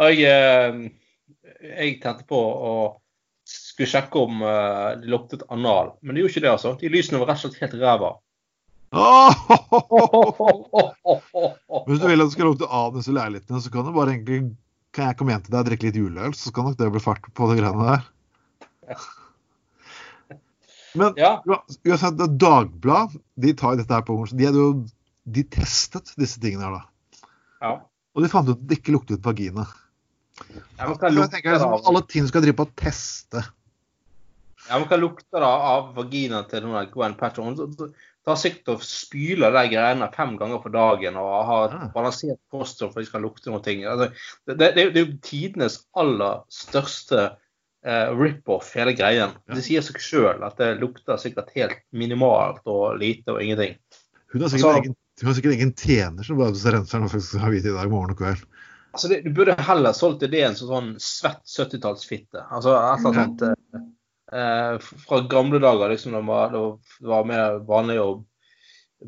[0.04, 0.92] Og jeg,
[1.64, 2.74] jeg tente på å
[3.48, 6.76] skulle sjekke om det luktet anal, men det gjorde ikke det, altså.
[6.80, 8.12] De lysene var rett og slett helt ræva.
[11.88, 14.40] Hvis du vil at du skal lukte av disse leilighetene, så kan du bare egentlig
[14.94, 17.02] kan jeg komme hjem til deg og drikke litt juleøl, så kan nok det bli
[17.02, 18.02] fart på de greiene der.
[20.94, 21.42] Men ja.
[21.50, 23.10] uansett, Dagblad
[23.42, 24.86] de tar dette her på De, jo,
[25.26, 26.84] de testet disse tingene her, da.
[27.64, 27.72] Ja.
[28.14, 29.66] Og de fant ut at det ikke luktet vagina.
[30.78, 33.42] Ja, jeg tenker liksom, Alle ting skal drive på å teste.
[34.68, 37.58] Ja, men Hva lukter da av vagina til noen Gwen Patron?
[38.24, 41.88] Tar sikkert og spyler de greiene fem ganger på dagen og har ah.
[41.94, 43.62] balansert kosthold for at de skal lukte noe.
[43.62, 44.10] Altså,
[44.48, 49.36] det, det, det, er jo tidenes aller største eh, rip-off, hele greien.
[49.52, 53.76] Det sier seg sjøl at det lukter sikkert helt minimalt og lite og ingenting.
[54.34, 57.44] Hun har sikkert, egen, hun har sikkert egen tjener som bare renser den og skal
[57.44, 58.48] ha hvit i dag morgen og kveld.
[58.94, 62.46] Altså, det, du burde heller solgt ideen som sånn svett 70-tallsfitte.
[62.54, 63.92] Altså et eller annet sånt.
[64.34, 65.90] Eh, fra gamle dager.
[65.90, 66.50] liksom Det var,
[67.00, 68.24] det var mer vanlig å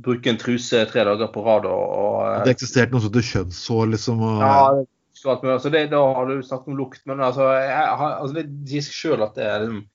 [0.05, 1.65] bruke en truse tre dager på rad.
[1.65, 4.21] Og, og, eh, det eksisterte noe som heter kjønnshår, liksom?
[4.21, 4.41] Og...
[4.43, 7.05] Ja, altså det, da har du snakket om lukt.
[7.09, 9.85] Men altså, jeg, altså det sjøl at det er liksom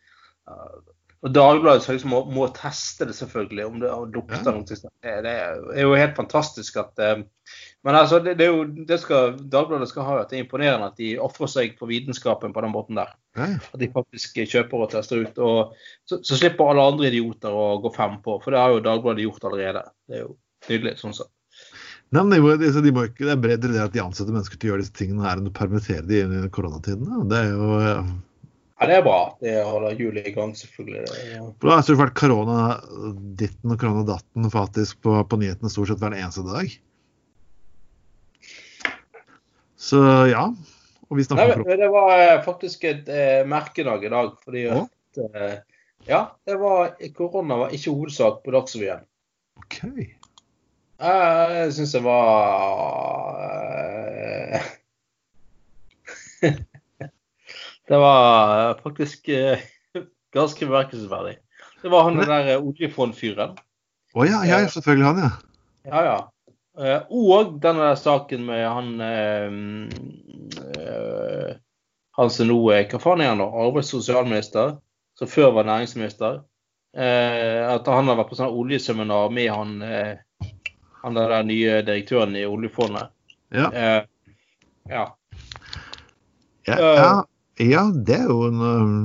[0.51, 0.79] uh,
[1.21, 4.57] Og Dagbladet så liksom må, må teste det, selvfølgelig, om det lukter Ja.
[4.57, 4.65] noe.
[4.65, 7.23] Det, det er jo helt fantastisk at eh,
[7.87, 10.99] Men altså, det, det jo det skal, Dagbladet skal ha at det er imponerende at
[11.01, 13.15] de ofrer seg på vitenskapen på den måten der.
[13.39, 13.49] Ja.
[13.57, 15.41] At de faktisk kjøper og tester ut.
[15.41, 15.73] og
[16.05, 19.25] Så, så slipper alle andre idioter å gå fem på, for det har jo Dagbladet
[19.25, 19.87] gjort allerede.
[20.11, 20.35] Det er jo
[20.69, 21.33] nydelig sånn sett.
[22.11, 24.59] Nei, men de må, de, de ikke, det er bredere det at de ansetter mennesker
[24.59, 27.29] til å gjøre disse tingene her enn å permittere de i koronatiden.
[27.31, 28.01] Det er jo ja.
[28.81, 29.19] Ja, det er bra.
[29.45, 31.03] Det holder hjulet i gang, selvfølgelig.
[31.35, 31.43] Ja.
[31.61, 36.47] Da har det vært koronaditten og koronadatten faktisk på, på nyhetene stort sett hver eneste
[36.47, 36.73] dag.
[39.81, 40.45] Så ja.
[41.11, 44.35] Og vi snakker Nei, men det var eh, faktisk et eh, merkedag i dag.
[44.45, 44.85] fordi Å?
[44.87, 45.57] at eh,
[46.09, 49.03] Ja, det var, korona var ikke hovedsak på Dagsrevyen.
[49.61, 49.79] OK.
[49.91, 53.41] Eh, Jeg syns det var
[54.13, 54.69] eh,
[57.91, 59.65] Det var faktisk eh,
[60.37, 61.39] ganske bemerkelsesverdig.
[61.81, 63.57] Det var han den der oljefondfyren.
[64.15, 65.31] Å ja, ja, selvfølgelig han, ja.
[65.89, 66.19] Ja, ja.
[66.79, 69.51] Eh, Og denne saken med han eh,
[72.17, 73.49] Han som nå er Hva faen er han, da?
[73.65, 74.77] Arbeids- og sosialminister?
[75.19, 76.41] Som før var næringsminister.
[76.97, 79.71] At han har vært på sånn oljeseminar med han
[81.03, 83.13] han der, der nye direktøren i oljefondet.
[83.51, 84.05] Ja, ja.
[84.91, 85.07] ja,
[86.67, 87.25] ja,
[87.59, 88.99] ja det er jo en um,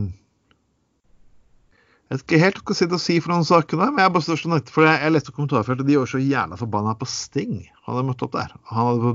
[2.16, 4.40] Jeg vet ikke helt hva jeg si for noen saker der, men jeg bare står
[4.72, 7.58] for jeg, jeg leste kommentarfeltet, de var så jævla forbanna på Sting.
[7.84, 8.54] Han hadde møtt opp der.
[8.72, 9.12] Han hadde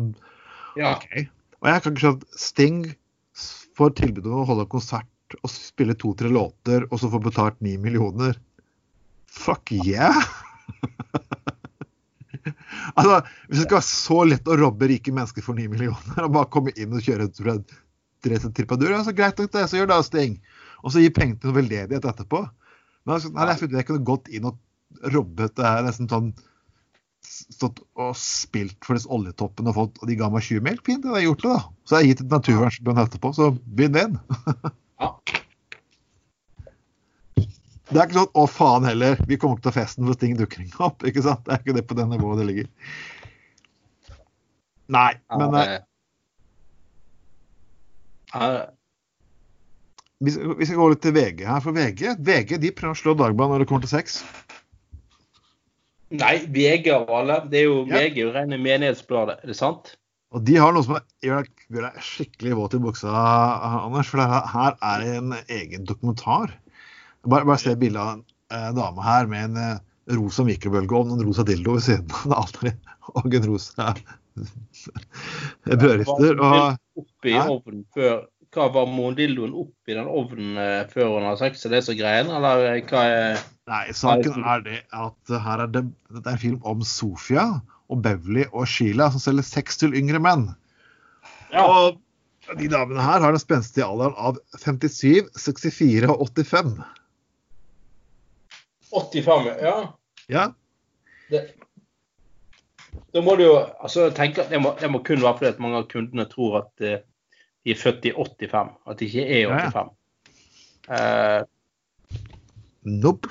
[0.77, 0.91] ja.
[0.93, 1.25] okay.
[1.63, 2.83] Og jeg kan ikke skjønne at Sting
[3.81, 7.79] får tilbud om å holde konsert og spille to-tre låter, og så får betalt ni
[7.81, 8.37] millioner.
[9.33, 10.21] Fuck yeah!
[12.99, 16.35] altså, hvis det skal være så lett å robbe rike mennesker for ni millioner, og
[16.37, 17.77] bare komme inn og kjøre et
[18.21, 20.41] Therese Tripadur, så greit nok det, så gjør det, Sting.
[20.85, 22.45] Og så gi penger til veldedighet etterpå.
[23.05, 24.59] Men altså, nei, jeg, jeg kunne gått inn og
[25.15, 26.33] robbet det her nesten sånn
[27.21, 30.81] stått og spilt for disse oljetoppene og fått, og de ga meg 20 mil.
[30.87, 31.61] Fint, jeg har gjort det, da.
[31.85, 34.19] Så har jeg gitt et naturvernforbund etterpå, så vinn-vinn.
[35.01, 35.15] Ja.
[37.91, 40.63] Det er ikke sånn 'å, faen heller, vi kommer ikke til festen hvis ting dukker
[40.63, 41.07] ikke opp'.
[41.09, 41.41] ikke sant?
[41.47, 42.69] Det er ikke det på det nivået det ligger.
[44.91, 45.65] Nei, men det
[48.31, 48.67] Ja, eh,
[50.20, 51.62] vi, skal, vi skal gå litt til VG her.
[51.64, 54.20] For VG VG de prøver å slå Dagbladet når det kommer til sex.
[56.11, 57.38] Nei, VG av alle.
[57.50, 58.02] Det er jo Ja.
[58.02, 59.94] VG og jo rene menighetsbladet, er det sant?
[60.30, 63.11] Og de har noe som gjør deg, skikkelig våt i buksa,
[63.80, 64.11] Anders.
[64.11, 66.52] For det her, her er det en egen dokumentar.
[67.26, 69.80] Bare, bare se bildet av en eh, dame her med en eh,
[70.16, 72.72] rosa mikrobølgeovn og en rosa dildo ved siden av aldri,
[73.18, 73.94] og en rosa
[75.66, 76.38] brødrister.
[76.38, 81.63] Og Oppi ovnen før Hva var opp i den ovnen eh, før hun har sex?
[81.67, 85.71] Er det så greien, eller eh, hva er nei, saken er det at her er
[85.71, 87.45] det, dette er en film om Sofia
[87.91, 90.49] og Beverly og Sheila som selger sex til yngre menn.
[91.55, 91.63] Ja.
[91.63, 96.75] Og de damene her har den spenstige alderen av 57, 64 og 85.
[98.91, 99.77] 85, ja.
[100.31, 100.49] Ja,
[101.31, 101.45] Det,
[103.15, 105.63] da må du jo altså, tenke at det må, det må kun være fordi at
[105.63, 107.03] mange av kundene tror at eh,
[107.64, 108.70] de er født i 85.
[108.87, 109.96] At de ikke er 85.
[110.88, 110.99] ja.
[110.99, 111.40] 85.
[111.40, 111.42] Eh,
[112.83, 113.29] Nope.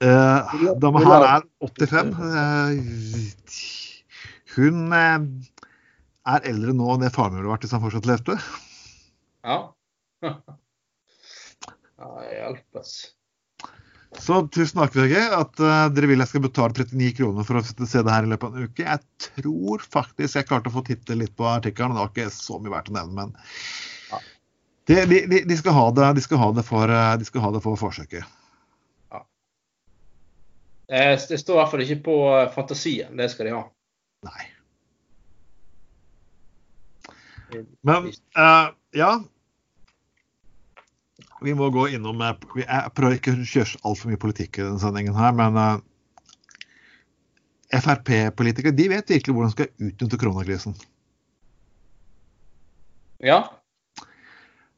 [0.00, 2.16] Uh, dama her er 85.
[2.16, 2.70] Uh,
[4.56, 5.18] hun eh,
[6.26, 8.34] er eldre nå enn det faren min ville vært hvis han fortsatt levde.
[9.44, 9.58] ja.
[12.00, 12.96] ja, hjelpes.
[14.20, 17.62] Så tusen takk, VG, at uh, dere vil jeg skal betale 39 kroner for å
[17.64, 18.84] se det her i løpet av en uke.
[18.84, 21.96] Jeg tror faktisk jeg klarte å få titte litt på artikkelen.
[21.96, 23.32] Det var ikke så mye verdt å nevne, men
[24.10, 24.20] Ja.
[24.90, 27.44] de, de, de, de, skal ha det, de, skal ha det for, eh, de skal
[27.46, 28.38] ha det for forsøket.
[29.14, 29.24] Ja.
[30.90, 33.16] Det står i hvert fall ikke på eh, fantasien.
[33.16, 33.66] Det skal de ha.
[34.28, 34.48] Nei.
[37.82, 39.14] Men uh, ja.
[41.40, 44.62] Vi må gå innom eh, vi- Jeg prøver ikke å kjøre altfor mye politikk i
[44.66, 45.78] denne sendingen her, men eh,
[47.80, 50.74] Frp-politikere de vet virkelig hvordan de skal utnytte koronakrisen.
[53.22, 53.44] Ja.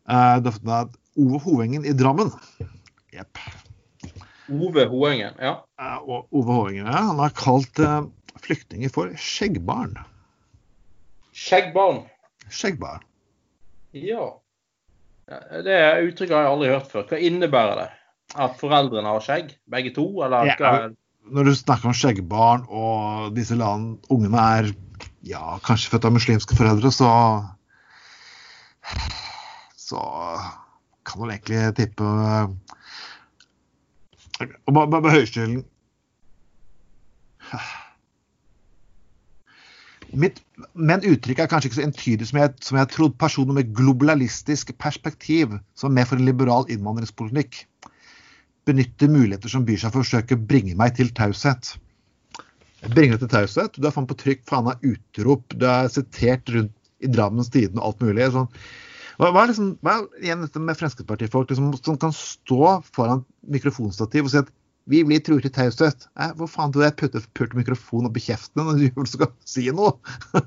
[0.08, 2.30] Eh, det er Ove Hovengen i Drammen
[3.12, 3.38] Jepp.
[4.52, 5.34] Ove Hoengen.
[5.40, 5.54] Ja.
[5.80, 8.02] Eh, Ove Hovengen ja, han har kalt eh,
[8.44, 9.94] flyktninger for skjeggbarn.
[11.32, 12.02] Skjeggbarn.
[12.52, 13.04] Skjeggbarn.
[13.96, 14.26] Ja.
[15.28, 15.76] Det
[16.08, 17.06] uttrykket har jeg aldri hørt før.
[17.10, 17.88] Hva innebærer det?
[18.42, 19.54] At foreldrene har skjegg?
[19.70, 20.06] Begge to?
[20.24, 20.90] Eller Ja, hva?
[21.32, 24.72] Når du snakker om skjeggbarn, og disse land, ungene er
[25.22, 27.10] ja, kanskje født av muslimske foreldre, så
[29.78, 30.00] så
[31.06, 32.06] kan du egentlig tippe
[34.42, 35.62] Og bare, høystilen
[40.12, 40.42] Mitt,
[40.76, 43.18] men uttrykket er kanskje ikke så entydig som jeg, som jeg trodde.
[43.20, 47.62] Personer med globalistisk perspektiv, som er med for en liberal innvandringspolitikk,
[48.68, 51.74] benytter muligheter som byr seg for å forsøke å bringe meg til taushet.
[52.92, 53.78] Bringe deg til taushet.
[53.78, 55.44] Du er faen på trykk, faen av utrop.
[55.56, 58.28] Du er sitert rundt i Drammens Tidende og alt mulig.
[58.34, 58.48] Sånn.
[59.18, 63.24] Hva, hva, er liksom, hva er igjen dette med Fremskrittspartifolk liksom, som kan stå foran
[63.54, 64.50] mikrofonstativ og si at
[64.90, 66.08] vi blir truet til taushet.
[66.18, 69.68] Eh, hvor faen tror du jeg putter pult mikrofon oppi kjeften når du skal si
[69.74, 69.94] noe?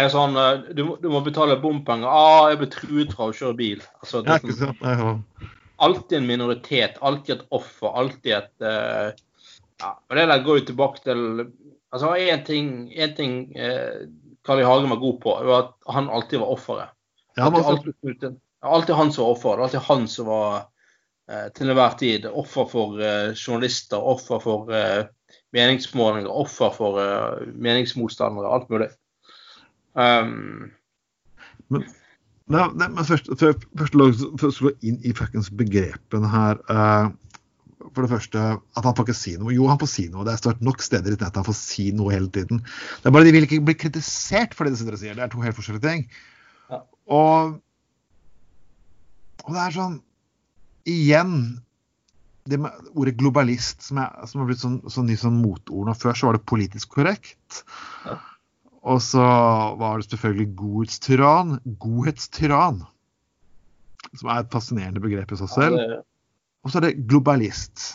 [0.00, 0.38] er sånn,
[0.74, 2.10] du, du, må betale bompenger.
[2.10, 3.82] Ah, jeg ble truet fra å kjøre bil.
[4.02, 5.14] Altså, det, er sånn, ja.
[5.80, 9.10] Alltid en minoritet, alltid et offer, alltid et uh,
[9.80, 11.22] ja, og Det der går jo tilbake til
[11.88, 14.02] altså Én ting, en ting uh,
[14.44, 14.66] Carl I.
[14.68, 16.92] Hagen var god på, var at han alltid var offeret.
[17.38, 19.56] Ja, alltid, alltid, alltid han som var offeret.
[19.56, 20.69] Det var alltid han som var Eh,
[21.54, 25.06] til enhver tid offer for eh, journalister, offer for eh,
[25.54, 26.98] meningsmålinger, offer for
[27.54, 28.90] meningsmotstandere, alt mulig.
[29.98, 30.70] Um,
[31.70, 31.86] men,
[32.50, 33.96] nei, nei, men først, først,
[34.38, 36.62] først gå inn i fuckings begrepene her.
[36.70, 37.10] Uh,
[37.94, 39.54] for det første at han får ikke si noe.
[39.54, 40.26] Jo, han får si noe.
[40.26, 42.60] Det er stort nok steder i nettet han får si noe hele tiden.
[43.00, 45.16] Det er bare De vil ikke bli kritisert for det de sitter og sier.
[45.18, 46.04] Det er to helt forskjellige ting.
[46.70, 46.82] Ja.
[47.16, 47.56] Og,
[49.46, 49.98] og det er sånn
[50.90, 51.34] igjen
[52.50, 55.94] det med ordet globalist, som, er, som har blitt sånn, sånn ny sånn motord nå.
[55.98, 57.62] Før så var det politisk korrekt.
[58.06, 58.16] Ja.
[58.90, 59.24] Og så
[59.80, 61.58] var det selvfølgelig godhetstyran.
[61.82, 62.80] Godhetstyran.
[64.16, 66.00] Som er et fascinerende begrep i seg selv.
[66.64, 67.92] Og så er det globalist.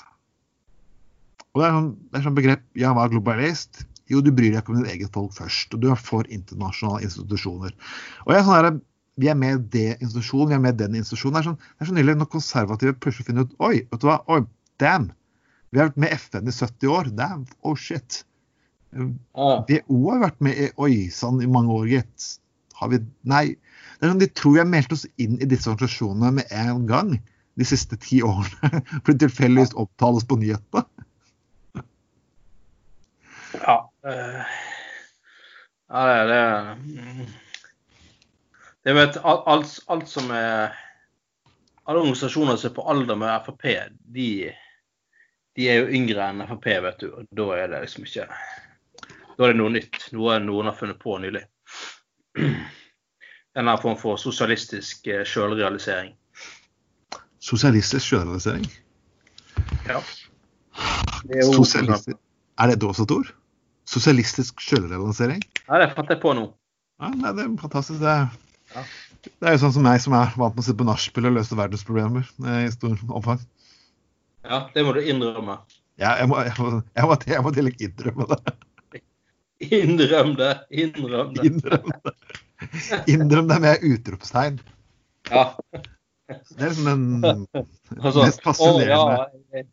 [1.56, 3.86] Og det er sånn, det er sånn begrep Ja, hva er globalist?
[4.12, 5.74] Jo, du bryr deg ikke om ditt eget folk først.
[5.74, 7.74] Og du er for internasjonale institusjoner.
[8.28, 8.60] Og jeg er sånn
[9.22, 11.38] vi er med det institusjonen, vi er med den institusjonen.
[11.38, 14.08] Det er sånn, det er så nydelig når konservative plutselig finner ut Oi, vet du
[14.10, 14.18] hva?
[14.32, 14.42] Oi,
[14.82, 15.12] damn!
[15.72, 17.12] Vi har vært med FN i 70 år.
[17.16, 18.24] Damn, oh shit.
[18.96, 22.28] WHO har vært med i Oi sann i mange år, gitt.
[22.80, 23.46] Har vi Nei.
[23.96, 26.86] Det er sånn, De tror vi har meldt oss inn i disse organisasjonene med en
[26.90, 27.16] gang
[27.56, 28.84] de siste ti årene.
[29.06, 30.84] For tilfeldigvis opptales på nyhetene.
[33.56, 33.78] Ja.
[34.04, 34.44] Uh,
[35.88, 37.45] ja, det, er det
[38.86, 40.76] det vet, alt, alt, som er
[41.86, 43.64] Alle organisasjoner som er på alder med Frp,
[44.14, 44.28] de,
[45.58, 47.08] de, er jo yngre enn Frp, vet du.
[47.14, 49.98] Og da er det liksom ikke Da er det noe nytt.
[50.14, 51.42] Noe noen har funnet på nylig.
[53.56, 56.14] En form for sosialistisk eh, sjølrealisering.
[57.40, 58.66] Sosialistisk sjølrealisering?
[59.88, 60.02] Ja.
[61.26, 62.18] Det er, Sosialistisk.
[62.60, 63.30] er det et ord?
[63.90, 65.42] Sosialistisk sjølrealisering?
[65.70, 66.50] Ja, det fatter jeg på nå.
[67.02, 68.02] Ja, det er fantastisk.
[68.04, 68.28] Det er
[68.76, 71.38] det er jo sånn som meg, som er vant med å sitte på nachspiel og
[71.38, 73.42] løse verdensproblemer eh, i stor omfang.
[74.46, 75.58] Ja, det må du innrømme.
[76.02, 78.56] Ja, jeg må, jeg må, jeg må, jeg må til innrømme det.
[79.66, 80.52] Innrøm det.
[80.70, 81.46] Innrøm det.
[81.48, 82.14] Innrøm det,
[83.08, 84.60] Innrøm det med utropstegn.
[85.32, 85.46] Ja.
[86.28, 87.46] Det er liksom den
[88.04, 89.64] altså, mest fascinerende å, ja,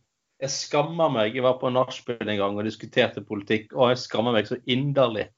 [0.43, 1.37] jeg skammer meg.
[1.37, 3.71] Jeg var på nachspiel en gang og diskuterte politikk.
[3.77, 5.29] Og jeg skammer meg så inderlig.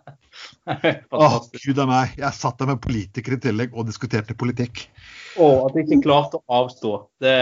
[1.16, 2.16] Å, gud a meg.
[2.20, 4.84] Jeg satt der med politikere i tillegg og diskuterte politikk.
[5.40, 6.92] Og at jeg ikke klarte å avstå.
[7.22, 7.36] Det,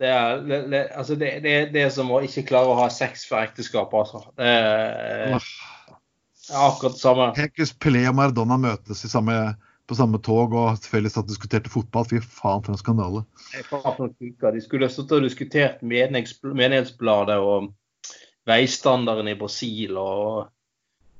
[0.00, 1.32] det er, det, altså det,
[1.74, 4.22] er som å ikke klare å ha sex for ekteskap, altså.
[4.38, 5.40] Det er
[6.54, 7.26] akkurat det samme.
[7.38, 9.40] Hekes Pelé og Maradona møtes i samme
[9.90, 12.06] på samme tog og felles at diskuterte fotball.
[12.06, 13.24] Fy faen, for en skandale.
[13.50, 17.72] De skulle stått og diskutert Menighetsbladet og
[18.48, 20.48] veistandarden i Brasil og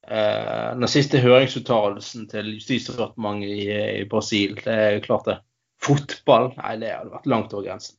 [0.07, 3.53] eh, den siste høringsuttalelsen til Justisdepartementet i,
[4.01, 4.51] i, Brasil.
[4.63, 5.39] Det er klart det.
[5.81, 6.47] Fotball?
[6.61, 7.95] Nei, det hadde vært langt over grensen.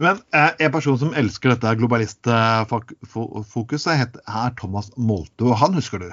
[0.00, 5.46] Men eh, en person som elsker dette globalistfokuset, er Thomas Molto.
[5.60, 6.10] Han husker du?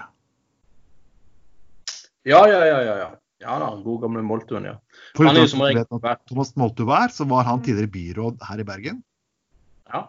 [2.28, 2.82] Ja, ja, ja.
[2.84, 3.14] ja, ja.
[3.38, 4.78] Ja da, god gamle Moltuen, ja.
[5.16, 5.86] For han er jo som regel
[6.26, 9.04] Thomas Moltu var, så var han tidligere byråd her i Bergen.
[9.94, 10.08] Ja.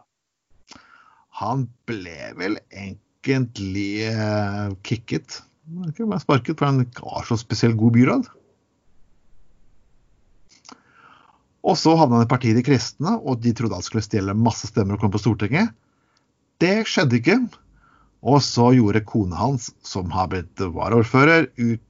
[1.43, 5.43] Han ble vel egentlig uh, kicket.
[5.91, 8.31] Ikke bare sparket, for han var så spesielt god byråd.
[11.69, 14.71] Og så havna han i partiet De kristne, og de trodde han skulle stjele masse
[14.71, 15.75] stemmer og komme på Stortinget.
[16.63, 17.43] Det skjedde ikke.
[18.25, 21.85] Og så gjorde kona hans, som har blitt varaordfører, ut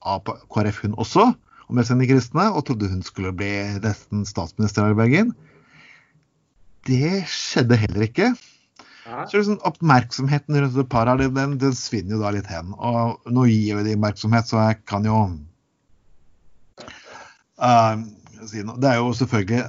[0.00, 1.30] av KrF, hun også,
[1.68, 3.52] og med seg kristne, og trodde hun skulle bli
[3.84, 5.34] nesten statsminister i Bergen.
[6.88, 8.32] Det skjedde heller ikke.
[9.28, 12.72] Så liksom, Oppmerksomheten rundt det paret den, den svinner jo da litt hen.
[12.76, 15.18] Og nå gir vi dem oppmerksomhet, så jeg kan jo
[17.58, 17.94] uh,
[18.46, 18.78] si noe.
[18.80, 19.64] Det er jo selvfølgelig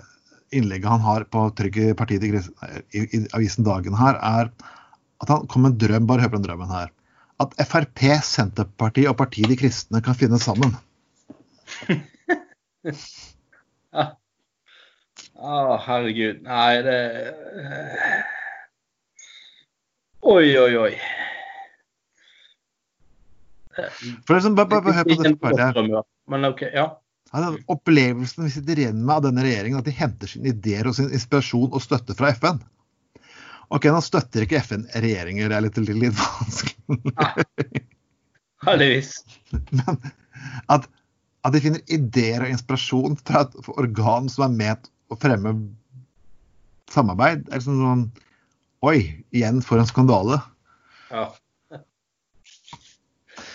[0.55, 4.51] innlegget han har på trykk i partiet i, i, i avisen Dagen her, er
[5.21, 6.09] at han kom med en drøm.
[6.09, 6.91] Bare hør på den drømmen her.
[7.41, 10.75] At Frp, Senterpartiet og Partiet De Kristne kan finne sammen.
[13.91, 14.03] Ja.
[15.35, 16.37] Å, herregud.
[16.45, 16.97] Nei, det
[20.21, 20.91] Oi, oi, oi.
[23.75, 26.07] For liksom, bare, bare, bare hør på dette partiet.
[26.31, 26.85] Men OK, ja.
[27.31, 30.97] Ja, opplevelsen vi sitter igjen med av denne regjeringen, at de henter sine ideer og
[30.97, 32.59] sin inspirasjon og støtte fra FN.
[33.71, 37.83] Ok, nå støtter ikke FN regjeringer, det er litt, litt, litt vanskelig.
[38.67, 39.13] Heldigvis.
[39.79, 40.01] Men
[40.71, 40.87] at,
[41.47, 45.55] at de finner ideer og inspirasjon fra et organ som er ment å fremme
[46.91, 48.09] samarbeid, er liksom sånn
[48.81, 48.97] Oi,
[49.29, 50.39] igjen for en skandale.
[51.13, 51.27] Ja.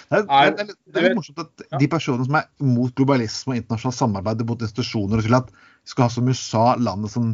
[0.07, 3.57] Det er, det er, det er litt morsomt at de personene som er mot globalisme
[3.57, 7.33] og internasjonalt samarbeid mot institusjoner, og at vi skal ha som USA, landet som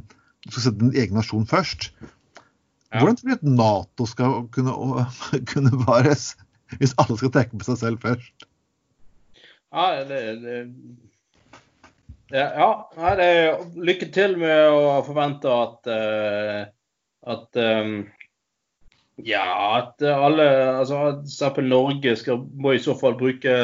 [0.49, 1.90] skal sette en egen nasjon først.
[2.93, 5.07] Hvordan tror du at Nato skal kunne,
[5.51, 6.33] kunne vares
[6.81, 8.47] hvis alle skal tenke på seg selv først?
[9.73, 10.59] Ja, det, det
[12.33, 13.29] ja, ja, det
[13.77, 16.61] lykke til med å forvente at eh,
[17.29, 17.91] at eh,
[19.23, 19.45] ja,
[19.79, 20.47] at alle
[20.81, 23.55] altså at Norge skal, må i så fall bruke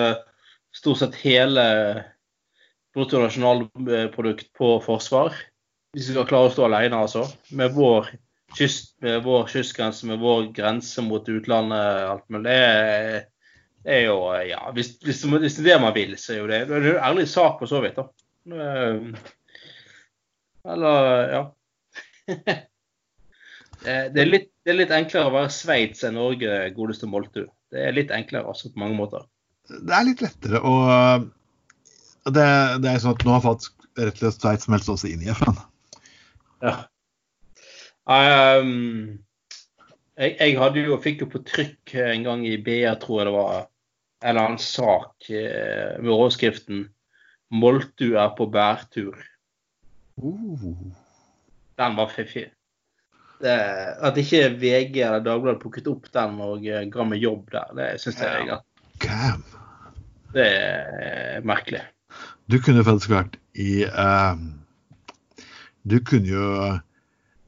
[0.76, 1.64] stort sett hele
[2.96, 5.32] bruttonasjonalprodukt på forsvar.
[5.96, 7.24] Hvis vi skal klare å stå alene, altså.
[7.56, 8.10] Med vår,
[8.56, 12.06] kyst, med vår kystgrense, med vår grense mot utlandet.
[12.08, 12.48] alt mulig.
[12.48, 13.26] Det
[13.84, 14.16] det er jo
[14.48, 16.88] Ja, hvis, hvis, hvis det er det man vil, så er jo det det er
[16.96, 18.08] en ærlig sak for så vidt, da.
[18.52, 18.98] Eh,
[20.74, 21.44] Eller, ja.
[23.86, 27.44] Eh, Det er, litt, det er litt enklere å være Sveits enn Norge, godeste Moltu.
[27.70, 29.22] Det er litt enklere altså, på mange måter.
[29.70, 30.72] Det er litt lettere å
[32.26, 32.46] det,
[32.82, 35.22] det er sånn at Nå har faktisk rett og slett Sveits meldt seg også inn
[35.22, 35.60] i FN.
[36.66, 36.74] Ja.
[38.08, 39.18] Ehm,
[40.16, 43.34] jeg, jeg hadde jo, fikk jo på trykk en gang i BA, tror jeg det
[43.36, 43.66] var,
[44.18, 46.86] en eller annen sak eh, med overskriften
[47.48, 49.20] 'Moltu er på bærtur'.
[50.18, 50.64] Uh.
[51.78, 52.48] Den var fiffig.
[53.38, 53.54] Det,
[54.02, 57.86] at ikke VG eller Dagbladet plukket opp den og eh, ga meg jobb der, det
[58.02, 58.64] syns jeg er,
[58.98, 59.44] Cam.
[60.34, 61.84] det er merkelig.
[62.50, 64.34] Du kunne faktisk vært i uh,
[65.86, 66.48] Du kunne jo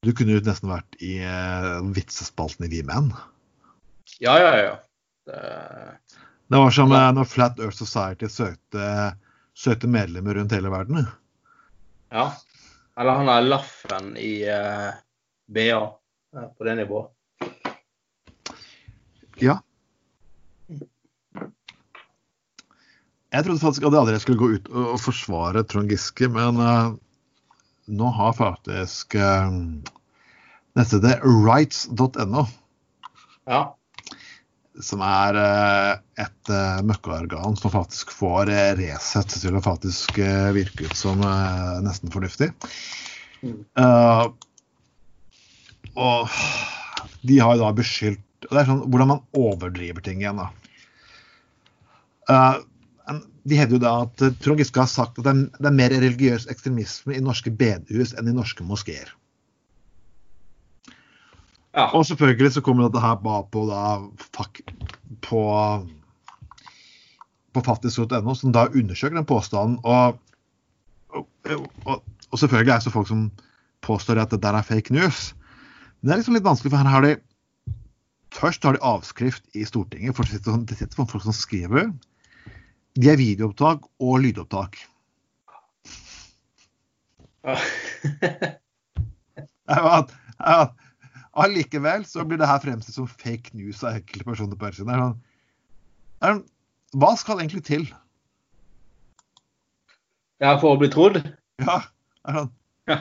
[0.01, 3.11] Du kunne jo nesten vært i eh, vitsespalten i Vi Menn.
[4.21, 4.77] Ja, ja, ja.
[5.29, 5.41] Det,
[6.49, 8.87] Det var som eh, når Flat Earth Society søkte,
[9.53, 11.05] søkte medlemmer rundt hele verden.
[12.11, 12.31] ja.
[13.01, 14.91] Eller han er Laffen i uh,
[15.49, 15.79] BA
[16.37, 17.09] eh, på det nivået.
[19.41, 19.61] Ja.
[23.31, 26.91] Jeg trodde faktisk at jeg aldri skulle gå ut og, forsvare Trond Giske, men eh,
[27.91, 29.51] nå har faktisk uh,
[30.79, 32.45] nettstedet rights.no,
[33.51, 33.63] Ja.
[34.81, 35.91] som er eh,
[36.23, 41.21] et uh, møkkaorgan som faktisk får uh, Resett til å faktisk eh, virke ut som
[41.27, 42.53] eh, nesten fornuftig.
[43.43, 43.59] Mm.
[43.83, 44.25] Eh,
[45.99, 46.31] og
[47.27, 50.47] de har jo da beskyldt Det er sånn hvordan man overdriver ting igjen, da.
[52.31, 52.70] Eh, en-
[53.49, 55.79] de hevder jo da at eh, Trond Giske har sagt at det er, det er
[55.79, 59.11] mer religiøs ekstremisme i norske bedehus enn i norske moskeer.
[61.75, 61.87] ja.
[61.95, 63.83] Og selvfølgelig så kommer dette her bare på da
[64.37, 64.63] fuck,
[65.27, 65.43] på
[67.51, 69.79] på fattigs.no, som da undersøker den påstanden.
[69.83, 70.21] Og,
[71.11, 71.27] og,
[71.85, 73.25] og, og selvfølgelig er det så folk som
[73.83, 75.33] påstår at det der er fake news.
[75.99, 77.17] Men det er liksom litt vanskelig, for her har de
[78.31, 80.15] Først har de avskrift i Stortinget.
[80.15, 81.89] For det sitter, sånn- det sitter folk som skriver.
[82.99, 84.77] De er videoopptak og lydopptak.
[91.41, 95.15] Allikevel så blir det her fremstilt som fake news av enkelte personer på sånn,
[96.21, 96.43] sånn,
[96.99, 97.85] Hva skal egentlig til?
[100.41, 101.21] ja, for å bli trodd?
[101.61, 101.77] Ja,
[102.27, 102.53] er sånn.
[102.91, 102.99] Ja.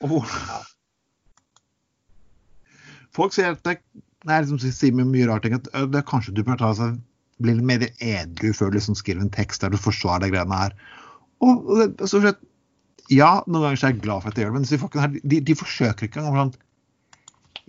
[0.00, 0.24] Hvor
[3.10, 3.80] Folk sier at det,
[4.30, 7.00] er liksom, sier mye rart at det, kanskje du bør ta seg,
[7.42, 10.58] bli litt mer edru før du liksom skriver en tekst der du forsvarer de greiene
[10.62, 10.74] her.
[11.40, 12.40] Og, og så slett,
[13.10, 15.14] ja, noen ganger er jeg glad for at jeg gjør det, men disse folkene her,
[15.32, 16.52] de, de forsøker ikke engang.
[16.52, 16.66] Sånn,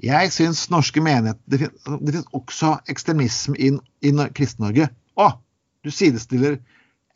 [0.01, 3.72] jeg syns norske menigheter Det, fin- det finnes også ekstremisme i,
[4.07, 4.89] i Nor- Kristen-Norge.
[5.22, 5.30] Å!
[5.86, 6.59] Du sidestiller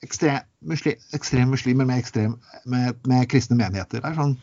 [0.06, 2.34] ekstrem, muslim, ekstrem muslimer med, ekstrem,
[2.70, 4.02] med, med kristne menigheter.
[4.02, 4.36] Det er sånn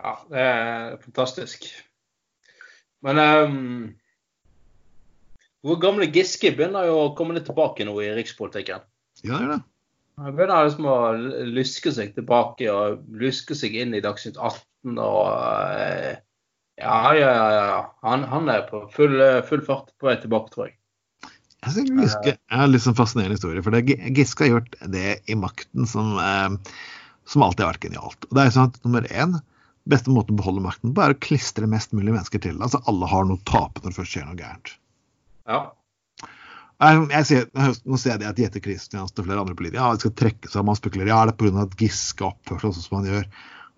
[0.00, 1.66] Ja, det er fantastisk.
[3.04, 3.90] Men um,
[5.64, 8.84] Hvor gamle Giske begynner jo å komme litt tilbake nå i rikspolitikken.
[9.24, 9.60] Ja, det er det.
[10.20, 10.96] Han begynner liksom å
[11.48, 15.22] luske seg tilbake og luske seg inn i Dagsnytt 18 og
[15.80, 16.18] eh,
[16.80, 17.80] Ja, ja, ja.
[18.04, 19.16] Han, han er på full,
[19.48, 20.76] full, fart på vei tilbake, tror jeg.
[21.60, 23.64] Jeg synes Giske er en litt sånn fascinerende historie.
[23.64, 26.76] For det, Giske har gjort det i makten som, eh,
[27.28, 28.28] som alltid har vært genialt.
[28.28, 29.36] Og det er sånn at nummer én
[29.90, 32.56] beste måten å beholde makten på er å klistre mest mulig mennesker til.
[32.62, 34.72] Altså alle har noe å tape når det først skjer noe gærent.
[35.50, 35.60] Ja.
[36.80, 37.48] Jeg, jeg ser,
[37.84, 40.64] nå ser jeg det at Jette Christiansen og flere andre politikere ja, skal trekke seg,
[40.64, 41.66] man spekulerer ja, det er pga.
[41.66, 43.26] at Giske oppfører seg sånn som han gjør.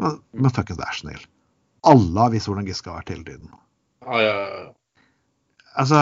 [0.02, 1.26] Men, men fuckings vær snill.
[1.90, 3.50] Alle har visst hvordan Giske har vært hele tiden.
[4.06, 4.62] Ja, ja, ja.
[5.82, 5.98] Altså,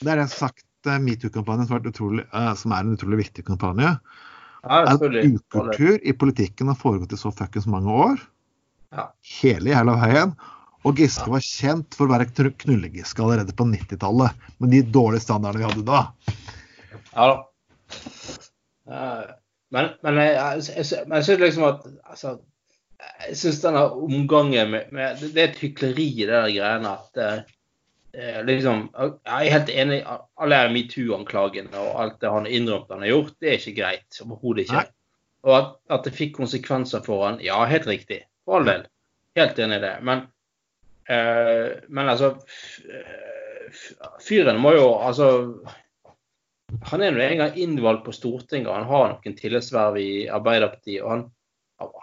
[0.00, 2.20] det er det sagt uh, metoo-kampanjen som,
[2.58, 3.94] som, er en utrolig viktig kampanje.
[4.64, 8.22] Ja, en ukultur i politikken har foregått i så fuckings mange år.
[8.94, 9.08] Ja.
[9.40, 10.34] Hele jævla veien.
[10.84, 12.28] Og Giske var kjent for å være
[12.60, 16.00] knullegiske allerede på 90-tallet, med de dårlige standardene vi hadde da.
[17.14, 17.38] Ja da.
[19.74, 22.34] Men, men jeg, jeg, jeg, jeg syns liksom at altså,
[23.24, 28.44] Jeg syns denne omgangen med, med, Det er et hykleri i de greiene at uh,
[28.46, 28.84] liksom,
[29.24, 33.14] Jeg er helt enig i alle metoo-anklagene og alt det han har innrømt han har
[33.14, 33.34] gjort.
[33.40, 34.20] Det er ikke greit.
[34.22, 34.84] Overhodet ikke.
[34.84, 34.86] Nei.
[35.44, 38.22] Og at, at, det fikk konsekvenser for han, ja, helt riktig.
[38.44, 38.86] For all del.
[39.38, 39.96] Helt enig i det.
[40.06, 40.26] Men
[41.08, 42.30] Eh, men altså
[44.24, 45.26] Fyren må jo altså
[46.88, 51.02] Han er nå engang innvalgt på Stortinget, han har noen tillitsverv i Arbeiderpartiet.
[51.04, 51.26] og han,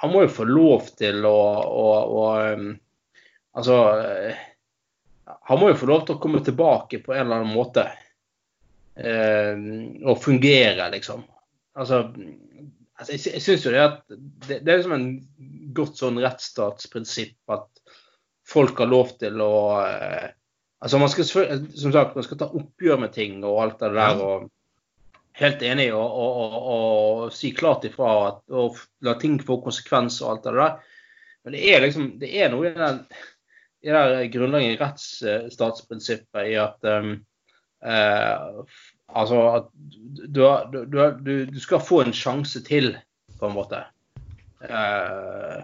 [0.04, 1.88] han må jo få lov til å, å,
[2.22, 2.70] å um,
[3.58, 3.80] Altså
[5.50, 7.84] Han må jo få lov til å komme tilbake på en eller annen måte.
[8.96, 9.58] Eh,
[10.06, 11.26] og fungere, liksom.
[11.76, 12.04] Altså,
[13.02, 14.00] altså jeg, jeg syns jo det at
[14.48, 15.08] det, det er som en
[15.76, 17.98] godt sånn rettsstatsprinsipp at
[18.48, 20.30] folk har lov til å eh,
[20.82, 24.18] Altså man skal som sagt, man skal ta oppgjør med ting og alt det der.
[24.18, 24.48] og
[25.38, 30.26] Helt enig og, og, og, og si klart ifra at, og la ting få konsekvenser
[30.26, 30.96] og alt det der.
[31.46, 32.98] Men det er liksom, det er noe i den
[33.82, 37.14] i det i rettsstatsprinsippet i at um,
[37.86, 38.82] eh,
[39.18, 39.70] Altså at
[40.28, 42.94] du, du, du, du, skal få en sjanse til,
[43.40, 43.82] på en måte.
[44.64, 45.58] Eh,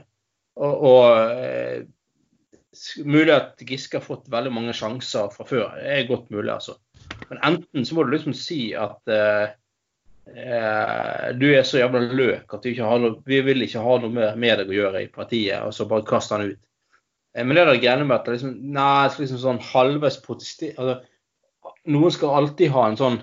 [0.58, 1.88] og, og
[3.06, 5.78] mulig at Giske har fått veldig mange sjanser fra før.
[5.78, 6.78] Det er godt mulig, altså.
[7.30, 9.48] Men enten så må du liksom si at uh,
[10.34, 14.72] uh, du er så jævla løk at noe, vi vil ikke ha noe med deg
[14.72, 16.62] å gjøre i partiet, og så bare kaste han ut.
[17.38, 20.74] Eh, men det er det greiene med at det liksom, nei, liksom sånn halvveis protester
[20.78, 21.00] altså,
[21.92, 23.18] Noen skal alltid ha en sånn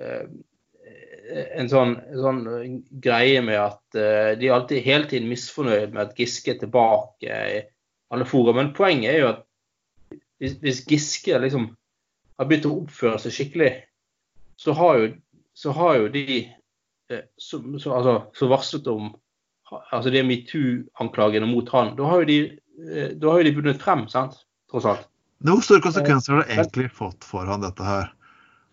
[0.00, 2.40] en sånn, en sånn,
[3.04, 3.98] greie med at
[4.38, 7.36] de er alltid hele tiden misfornøyd med at Giske er tilbake
[8.12, 8.54] alle fora.
[8.56, 9.44] Men poenget er jo at
[10.42, 11.70] hvis, hvis Giske liksom
[12.38, 13.70] har begynt å oppføre seg skikkelig,
[14.60, 15.10] så har jo,
[15.54, 16.40] så har jo de
[17.12, 19.12] uh, som altså, varslet om
[19.72, 22.38] altså de metoo-anklagene mot han, da har jo de,
[22.88, 24.42] uh, da har jo de bundet frem, sant?
[24.72, 25.08] Tross alt.
[25.42, 28.12] Hvor store konsekvenser har det egentlig fått for han, dette her?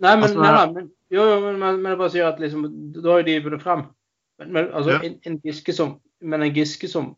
[0.03, 2.67] Nei, men, altså, nei, nei, men, jo, jo, men, men, jeg bare sier at liksom,
[2.95, 3.87] da har jo de vunnet frem.
[4.39, 5.01] Men, men altså, ja.
[5.07, 7.13] en, en, giske som, men en Giske som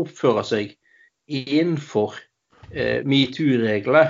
[0.00, 0.74] oppfører seg
[1.30, 2.16] innenfor
[2.70, 4.04] eh, metoo-reglene.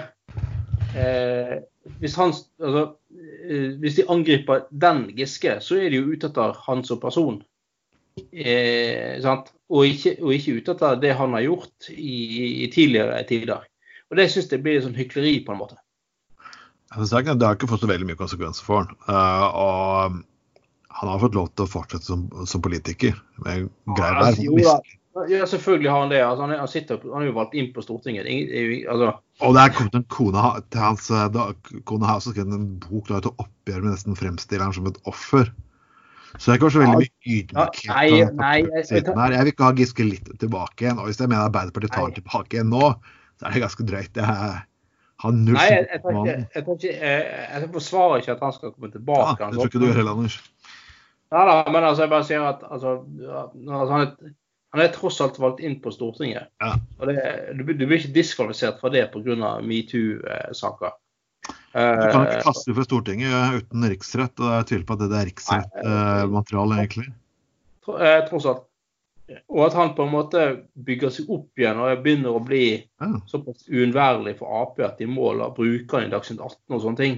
[0.94, 1.56] Eh,
[2.00, 6.84] hvis, altså, eh, hvis, de angriper den Giske, så er de jo ute etter han
[6.86, 7.42] som person.
[8.32, 12.18] Eh, og, ikke, og ikke ute etter det han har gjort i,
[12.64, 13.66] i tidligere tider.
[14.10, 15.78] Og Det syns jeg blir sånn hykleri, på en måte.
[16.94, 18.98] Det har ikke fått så veldig mye konsekvenser for han.
[19.08, 20.20] Uh, og
[20.94, 23.16] han har fått lov til å fortsette som, som politiker.
[23.42, 23.66] Med
[23.96, 24.38] greier der.
[24.62, 24.76] Ja,
[25.30, 26.20] ja, selvfølgelig har han det.
[26.26, 28.26] Altså, han, er, han, sitter, han, er, jo valgt inn på Stortinget.
[28.90, 29.12] Altså.
[29.46, 31.48] Og det er kommet en kone til hans eh, da,
[31.90, 35.52] kone har skrevet en bok da, til oppgjør med nesten fremstiller han som et offer.
[36.34, 37.82] Så det er ikke så veldig mye ydmykhet.
[37.86, 40.98] Ja, nei, nei, jeg, jeg, jeg, vil ikke ha Giske litt tilbake igjen.
[40.98, 42.16] Og hvis jeg mener Arbeiderpartiet tar nei.
[42.18, 42.88] tilbake igjen nå,
[43.38, 44.18] så er det ganske drøyt.
[44.18, 44.64] Jeg
[45.22, 48.90] har null Nei, jeg, jeg, jeg, jeg, ikke, jeg forsvarer ikke at han skal komme
[48.92, 49.36] tilbake.
[49.38, 50.40] Ja, det tror ikke du gjør heller, Anders.
[51.34, 52.98] Nei da, men altså, jeg bare sier at altså,
[53.64, 54.34] altså han er
[54.74, 56.48] han er tross alt valgt inn på Stortinget.
[56.58, 56.72] Ja.
[56.98, 57.14] Og det,
[57.54, 59.52] du, du, blir ikke diskvalifisert fra det pga.
[59.62, 60.96] metoo-saker.
[61.74, 65.18] Du kan ikke kaste for fra Stortinget uten riksrett, og jeg tviler på at det
[65.20, 67.06] er riksrettmateriale, egentlig.
[67.86, 68.66] Eh, tross alt.
[69.48, 70.40] Og at han på en måte
[70.84, 73.08] bygger seg opp igjen og begynner å bli ja.
[73.30, 77.16] såpass uunnværlig for Ap at de må la brukerne i Dagsnytt 18 og sånne ting.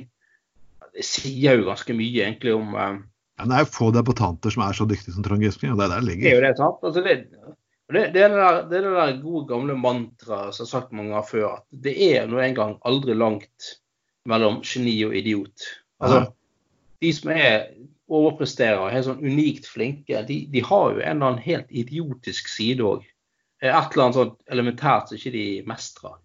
[0.95, 3.01] Det sier jo ganske mye egentlig om eh,
[3.37, 5.69] ja, det er jo få debattanter som er så dyktige som Trond Giske.
[5.69, 6.23] og Det er der det ligger.
[6.25, 6.87] Det er jo det, sant?
[6.89, 7.17] Altså, det,
[7.93, 10.95] det, det, er det, der, det er det der gode, gamle mantraet som har sagt
[10.97, 11.49] mange ganger før.
[11.59, 13.75] at Det er nå engang aldri langt
[14.31, 15.69] mellom geni og idiot.
[16.01, 16.33] Altså, Ja.
[17.03, 17.69] de som er
[18.07, 22.51] overpresterer og er sånn unikt flinke, de, de har jo en eller annen helt idiotisk
[22.53, 23.05] side òg.
[23.65, 26.17] Et eller annet sånt elementært som ikke de mestrer.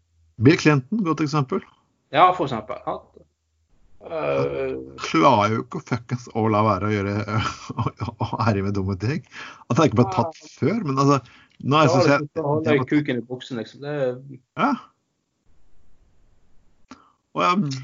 [0.41, 1.63] Bill Clinton, godt eksempel.
[2.13, 2.81] Ja, for eksempel.
[2.91, 3.21] At,
[4.05, 7.15] uh, Klarer jo ikke fuckings å la være å gjøre
[8.25, 9.23] å herje med dumme ting.
[9.69, 11.21] At han ikke ble tatt før, men altså
[11.61, 13.85] nå er ja, sånn liksom, jeg, å kuken i buksen, liksom.
[13.85, 14.73] Det, Ja.
[17.31, 17.83] Og jeg,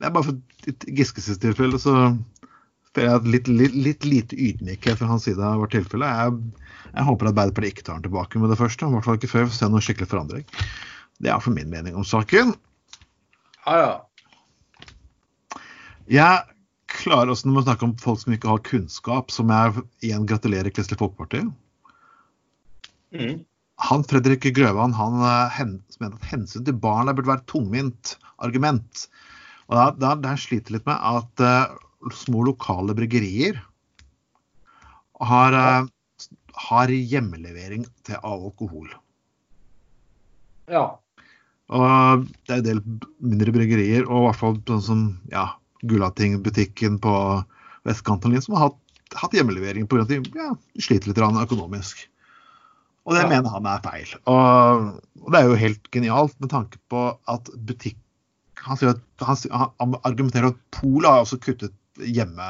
[0.00, 2.14] det er bare for Giskes tilfelle så jeg
[2.96, 6.08] litt, litt, litt lite ydmykhet fra hans side har vært tilfellet.
[6.08, 6.64] Jeg,
[6.94, 8.86] jeg håper Arbeiderpartiet ikke tar den tilbake med det første.
[8.86, 10.48] I hvert fall ikke før vi får se noen skikkelig forandring.
[11.22, 12.54] Det er for min mening om saken.
[13.66, 13.94] ja, ja.
[16.04, 16.42] Jeg
[16.94, 20.72] klarer også når man snakker om folk som ikke har kunnskap, som jeg igjen gratulerer
[20.74, 21.40] Kristelig Folkeparti.
[23.14, 23.44] Mm.
[23.88, 28.14] Han Fredrik Grøvan han eh, hen, mener at hensyn til barna burde være et tungvint
[28.44, 29.06] argument.
[29.70, 31.74] Og da, da, der sliter litt med at eh,
[32.12, 33.60] små lokale bryggerier
[35.20, 35.86] har, eh,
[36.68, 38.88] har hjemmelevering til alkohol.
[40.68, 40.98] ja.
[41.72, 42.80] Og det er en del
[43.24, 45.46] mindre bryggerier, og i hvert fall sånn som ja,
[45.88, 47.12] Gulating-butikken på
[47.88, 48.76] vestkanten som har hatt,
[49.16, 50.02] hatt hjemmelevering pga.
[50.02, 52.06] at de ja, sliter litt økonomisk.
[53.04, 53.28] Og det Ja.
[53.28, 54.08] mener han er feil.
[54.26, 57.96] Og, og det er jo helt genialt med tanke på at butikk
[58.64, 59.36] Han, sier at, han,
[59.78, 62.48] han argumenterer at Polet har også kuttet hjemme,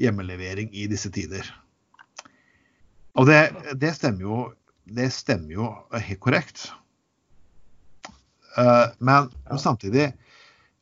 [0.00, 1.46] hjemmelevering i disse tider.
[3.18, 3.40] Og det,
[3.80, 4.36] det stemmer jo
[4.90, 6.70] Det stemmer jo helt korrekt.
[8.58, 9.58] Eh, men Ja.
[9.58, 10.12] samtidig,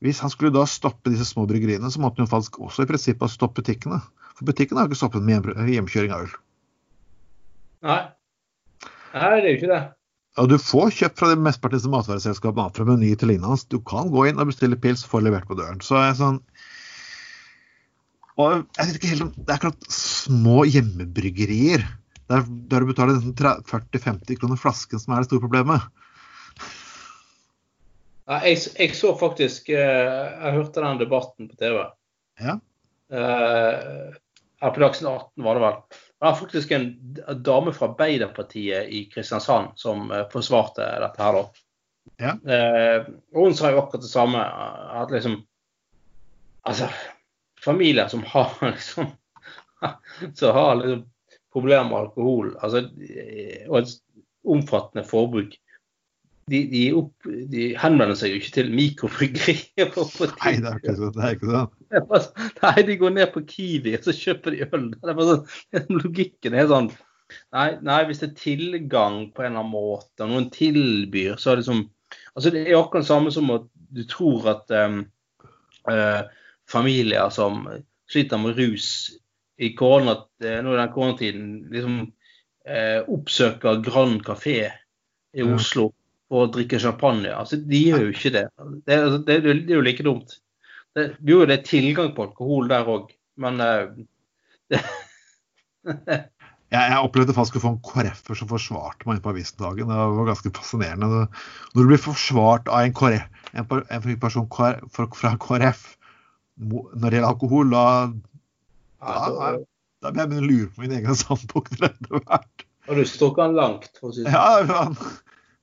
[0.00, 2.88] hvis han skulle da stoppe disse små bryggeriene, så måtte han jo faktisk også i
[2.88, 4.00] prinsippet stoppe butikkene.
[4.38, 6.32] For butikkene har jo ikke stoppet med hjemkjøring av øl.
[7.84, 8.00] Nei.
[9.12, 9.82] Nei, det er jo ikke det.
[10.38, 13.58] Og du får kjøpt fra de mesteparten av matvareselskapene, alt fra Meny til lignende.
[13.68, 15.80] Du kan gå inn og bestille pils og få levert på døren.
[15.82, 16.40] Så er sånn
[18.38, 21.86] Og jeg vet ikke helt om Det er akkurat små hjemmebryggerier.
[22.28, 25.86] Der, der du betaler 30-40-50 kroner flasken som er det store problemet.
[28.28, 31.86] Ja, jeg, jeg så faktisk eh, Jeg hørte den debatten på TV.
[32.42, 32.58] Ja.
[33.08, 34.18] Eh,
[34.60, 35.78] her på Dagsnytt 18 var det vel.
[35.88, 36.88] Det var faktisk en
[37.46, 41.64] dame fra Arbeiderpartiet i Kristiansand som eh, forsvarte dette her, da.
[42.18, 42.34] Ja.
[42.34, 44.44] Eh, og hun sa jo akkurat det samme.
[45.02, 45.44] At liksom
[46.68, 46.84] Altså,
[47.68, 49.12] familier som har liksom
[50.34, 51.06] Som har liksom
[51.54, 53.92] problemer med alkohol, altså, eh, og et
[54.48, 55.54] omfattende forbruk
[56.48, 59.90] de, de, opp, de henvender seg jo ikke til mikrobryggerier.
[59.92, 61.12] Nei, det er ikke sånn.
[61.16, 61.68] Det er ikke sånn.
[61.84, 64.88] det er bare Nei, de går ned på Kiwi og så kjøper de øl.
[64.94, 65.44] Det er sånn,
[66.00, 66.90] logikken er sånn
[67.52, 71.52] nei, nei, hvis det er tilgang på en eller annen måte, og noen tilbyr, så
[71.52, 71.84] er det som
[72.32, 75.02] altså Det er akkurat det samme som at du tror at um,
[75.92, 76.22] eh,
[76.68, 77.62] familier som
[78.10, 78.88] sliter med rus
[79.58, 80.14] i korona,
[80.44, 81.96] eh, nå i den koronatiden liksom
[82.68, 85.44] eh, oppsøker Grand Café i.
[85.44, 85.90] Oslo
[86.28, 87.30] for å drikke champagne.
[87.32, 88.44] Altså, de gjør jo ikke det.
[88.84, 90.36] Det, er- altså, det, det er jo like dumt.
[90.96, 93.10] Det, jo, det er tilgang på alkohol der òg,
[93.40, 93.84] men eh,
[94.76, 94.80] det,
[96.68, 99.88] Jeg, opplevde faktisk å få en KrF-er som forsvarte meg på avisen dagen.
[99.88, 101.22] Det var ganske fascinerende.
[101.72, 103.24] Når du blir forsvart av en, KrF,
[103.56, 105.86] en, en person fra- KrF
[106.58, 107.84] når det gjelder alkohol, da,
[109.04, 109.52] da,
[110.02, 112.66] da blir jeg begynne å lure på mine egne standpunkter etter hvert.
[112.88, 114.70] og du stokker den langt, for å si det sånn.
[114.70, 114.96] Ja, han,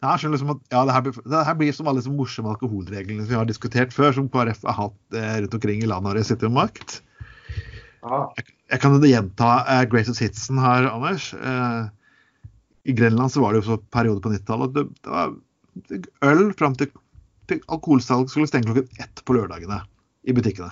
[0.05, 2.51] jeg skjønner liksom at ja, det, her blir, det her blir som alle disse morsomme
[2.53, 6.09] alkoholreglene som vi har diskutert før, som KrF har hatt eh, rundt omkring i landet
[6.09, 6.99] når de sitter med makt.
[8.05, 8.27] Ah.
[8.69, 11.31] Jeg kan jo gjenta eh, Greatest Hitsen her, Anders.
[11.33, 11.81] Eh,
[12.85, 15.33] I Grenland så var det jo så periode på 90-tallet at det, det var
[16.29, 16.91] øl fram til,
[17.49, 19.81] til alkoholsalg skulle stenge klokken ett på lørdagene
[20.25, 20.69] i butikkene.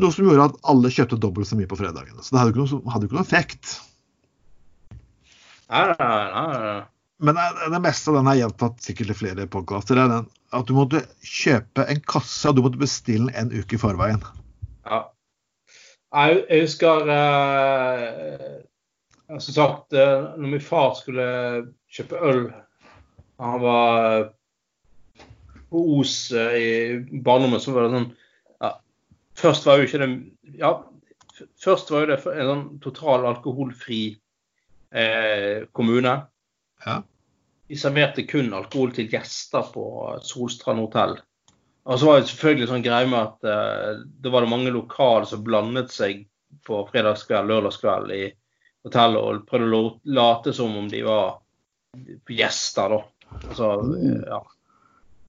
[0.00, 2.22] Noe som gjorde at alle kjøpte dobbelt så mye på fredagene.
[2.22, 3.76] Så det hadde jo ikke ikke noen effekt.
[5.70, 6.80] Nei, nei, nei, nei.
[7.24, 10.00] Men det, det meste av den er gjentatt sikkert i flere podkaster.
[10.00, 13.80] er den At du måtte kjøpe en kasse, og du måtte bestille en uke i
[13.80, 14.22] forveien.
[14.84, 15.04] Ja.
[16.14, 18.50] Jeg, jeg husker eh,
[19.38, 21.24] Som sagt, eh, når min far skulle
[21.90, 22.42] kjøpe øl
[23.42, 24.28] Han var
[25.72, 28.12] på Os eh, i barndommen, så var det sånn
[29.44, 30.10] Først var jo ikke det
[30.60, 30.72] Ja,
[31.60, 34.02] først var jo det en sånn total alkoholfri
[34.94, 36.14] eh, kommune.
[36.86, 37.00] Ja.
[37.68, 39.84] De serverte kun alkohol til gjester på
[40.24, 41.16] Solstrand hotell.
[41.84, 45.28] Og så var det selvfølgelig sånn greie med at eh, det var det mange lokale
[45.28, 46.24] som blandet seg
[46.64, 48.24] på fredagskveld, lørdagskveld i
[48.86, 51.40] hotellet og prøvde å late som om de var
[52.30, 53.02] gjester, da.
[53.42, 54.40] Altså, eh, ja.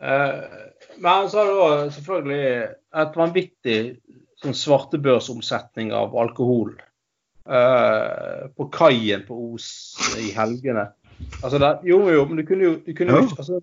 [0.06, 0.40] Eh,
[1.04, 2.50] Men så har du òg selvfølgelig
[3.02, 3.80] et vanvittig
[4.42, 9.70] sånn svartebørsomsetning av alkohol uh, på kaien på Os
[10.22, 10.90] i helgene.
[11.42, 13.62] Altså det, jo, jo, men du kunne jo, du kunne jo altså,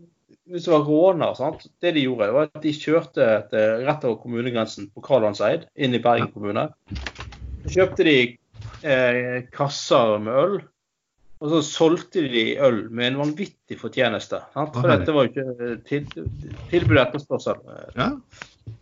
[0.48, 1.66] Hvis det var råner, sant?
[1.84, 6.00] det de gjorde, var at de kjørte til, rett over kommunegrensen på Karlandseid, inn i
[6.02, 6.66] Bergen kommune.
[7.62, 8.16] Så kjøpte de
[8.82, 10.56] eh, kasser med øl,
[11.42, 14.38] og så solgte de øl med en vanvittig fortjeneste.
[14.54, 14.76] Sant?
[14.76, 16.04] For dette var jo ikke til,
[16.70, 17.58] tilbud etterspørsel.
[17.98, 18.12] Ja.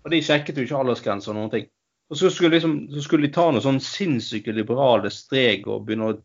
[0.04, 1.70] Og de sjekket jo ikke aldersgrense og noen ting.
[2.12, 6.10] Og så skulle, liksom, så skulle de ta noen sånn sinnssyke liberale strek og begynne
[6.10, 6.18] å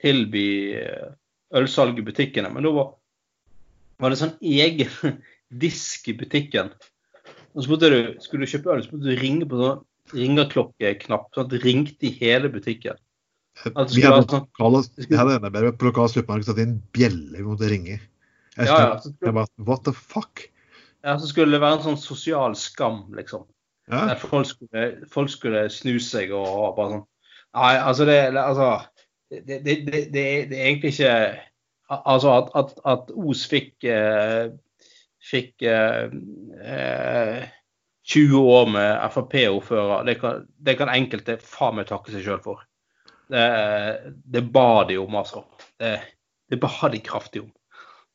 [0.00, 0.46] tilby
[0.80, 1.10] eh,
[1.60, 2.48] ølsalg i butikkene.
[2.54, 2.92] Men da var,
[4.00, 5.20] var det sånn egen
[5.66, 6.72] disk i butikken.
[7.52, 9.84] Og så spurte du, skulle du kjøpe øl, så måtte du ringe på sånn
[10.16, 12.96] ringeklokeknapp, sånn at det ringte i hele butikken.
[13.64, 17.38] At Vi hadde, sånn, lokale, vi hadde enda bedre på lokal sluttmarked satt inn bjeller
[17.40, 17.96] vi måtte ringe.
[18.56, 19.16] Jeg, ja, ja, skulle...
[19.30, 20.44] jeg bare, What the fuck?
[21.06, 23.46] ja, så skulle det være en sånn sosial skam, liksom.
[23.88, 24.02] Ja.
[24.10, 27.04] Der folk skulle, folk skulle snu seg og bare sånn
[27.56, 28.66] Nei, altså det, altså,
[29.30, 31.12] det, det, det, det, det er egentlig ikke
[31.94, 34.48] Altså at, at, at Os fikk eh,
[35.22, 36.10] fikk eh,
[36.66, 37.46] eh,
[38.10, 42.60] 20 år med Frp-ordfører, det, kan- det kan enkelte faen meg takke seg sjøl for.
[43.28, 45.44] Det, det ba de om, altså.
[45.78, 45.96] Det,
[46.50, 47.50] det ba de kraftig om.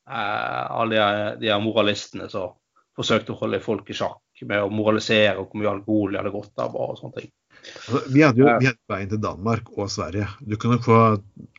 [0.10, 2.58] Eh, alle de, de moralistene som
[2.98, 6.34] forsøkte å holde folk i sjakk med å moralisere og hvor mye alkohol de hadde
[6.34, 7.30] godt av og sånne ting.
[7.62, 10.28] Altså, vi hadde jo vi hadde veien til Danmark og Sverige.
[10.42, 11.00] Du kunne få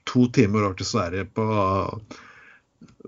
[0.08, 1.46] to timer over til Sverige på,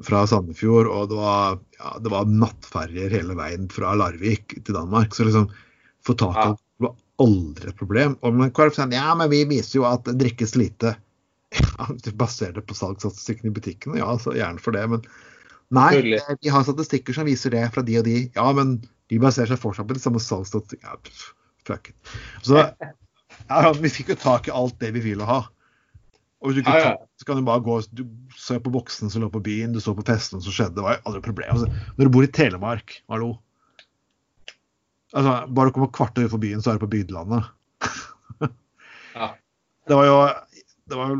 [0.06, 5.16] fra Sandefjord, og det var, ja, det var nattferjer hele veien fra Larvik til Danmark.
[5.16, 5.50] Så liksom
[6.06, 6.54] få tak i Ja.
[7.22, 8.16] Aldri et problem.
[8.24, 10.96] Og men KrF sier ja, men vi viser jo at det drikkes lite.
[11.54, 14.82] Ja, du baserer det på salgsstatistikken i butikkene, ja, så gjerne for det.
[14.90, 15.04] Men
[15.74, 18.18] nei, eh, vi har statistikker som viser det fra de og de.
[18.34, 18.80] Ja, men
[19.12, 20.90] de baserer seg fortsatt på de samme salgsstatistikkene.
[20.90, 21.34] Ja,
[21.68, 22.14] fuck it.
[22.42, 25.44] Så ja, vi fikk jo tak i alt det vi ville ha.
[26.42, 28.02] Og hvis du ikke tar, så kan du bare gå Du
[28.36, 30.76] så på boksene som lå på byen, du så på festene som skjedde.
[30.76, 31.54] Det var jo aldri et problem.
[31.54, 33.36] Altså, når du bor i Telemark, hallo
[35.14, 37.52] altså, Bare du kommer kvarter utenfor byen, så er du på bygdelandet.
[39.14, 39.28] Ja.
[39.86, 40.14] Det var jo
[40.90, 41.10] det var,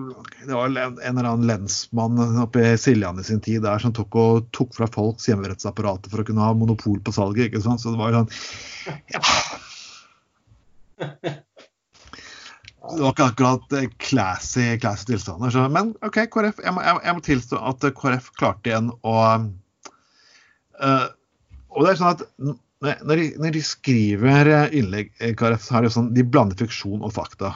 [0.47, 4.17] det var en eller annen lensmann oppe i Siljan i sin tid der som tok,
[4.19, 7.49] og, tok fra folks hjemmerettsapparater for å kunne ha monopol på salget.
[7.49, 7.81] ikke sant?
[7.81, 8.33] Så det var jo sånn
[9.15, 9.23] ja.
[12.85, 15.55] Det var ikke akkurat eh, classy, classy tilstander.
[15.55, 16.61] Så, men OK, KrF.
[16.61, 19.15] Jeg må, jeg, jeg må tilstå at eh, KrF klarte igjen å
[20.85, 21.07] uh,
[21.73, 22.27] Og det er sånn at
[22.85, 27.05] når de, når de skriver eh, innlegg KrF, så det jo sånn de blander fiksjon
[27.05, 27.55] og fakta.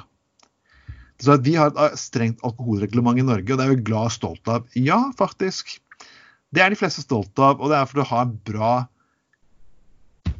[1.19, 4.15] Så Vi har et eh, strengt alkoholreglement i Norge, og det er vi glad og
[4.15, 4.69] stolt av.
[4.79, 5.77] Ja, faktisk.
[6.55, 8.73] Det er de fleste stolt av, og det er fordi du har bra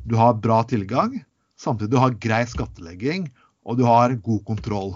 [0.09, 1.19] du har bra tilgang,
[1.61, 3.27] samtidig du har grei skattlegging,
[3.69, 4.95] og du har god kontroll.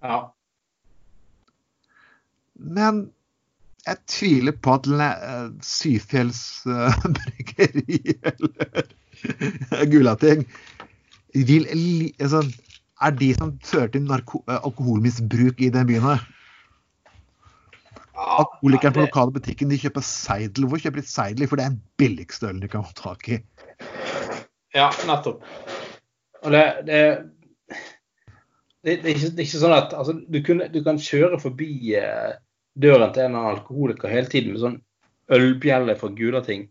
[0.00, 0.30] Ja.
[2.56, 3.10] Men
[3.86, 8.00] jeg tviler på at eh, Syfjells bryggeri
[8.32, 8.94] eller
[9.92, 10.46] Gulating
[11.34, 11.66] vil
[12.20, 12.42] altså,
[13.02, 16.24] er de som fører til eh, alkoholmisbruk i den byen her.
[18.16, 20.66] Alkoholikeren på lokale butikken de kjøper seidel.
[20.66, 21.48] Hvor kjøper de seidel?
[21.48, 23.40] For det er den billigste ølen de kan få tak i.
[24.74, 25.44] Ja, nettopp.
[26.42, 27.00] Og det, det,
[28.84, 31.40] det, det, er ikke, det er ikke sånn at altså, du, kunne, du kan kjøre
[31.42, 32.36] forbi eh,
[32.76, 34.80] døren til en annen alkoholiker hele tiden med sånn
[35.32, 36.66] ølbjelle fra Gulating.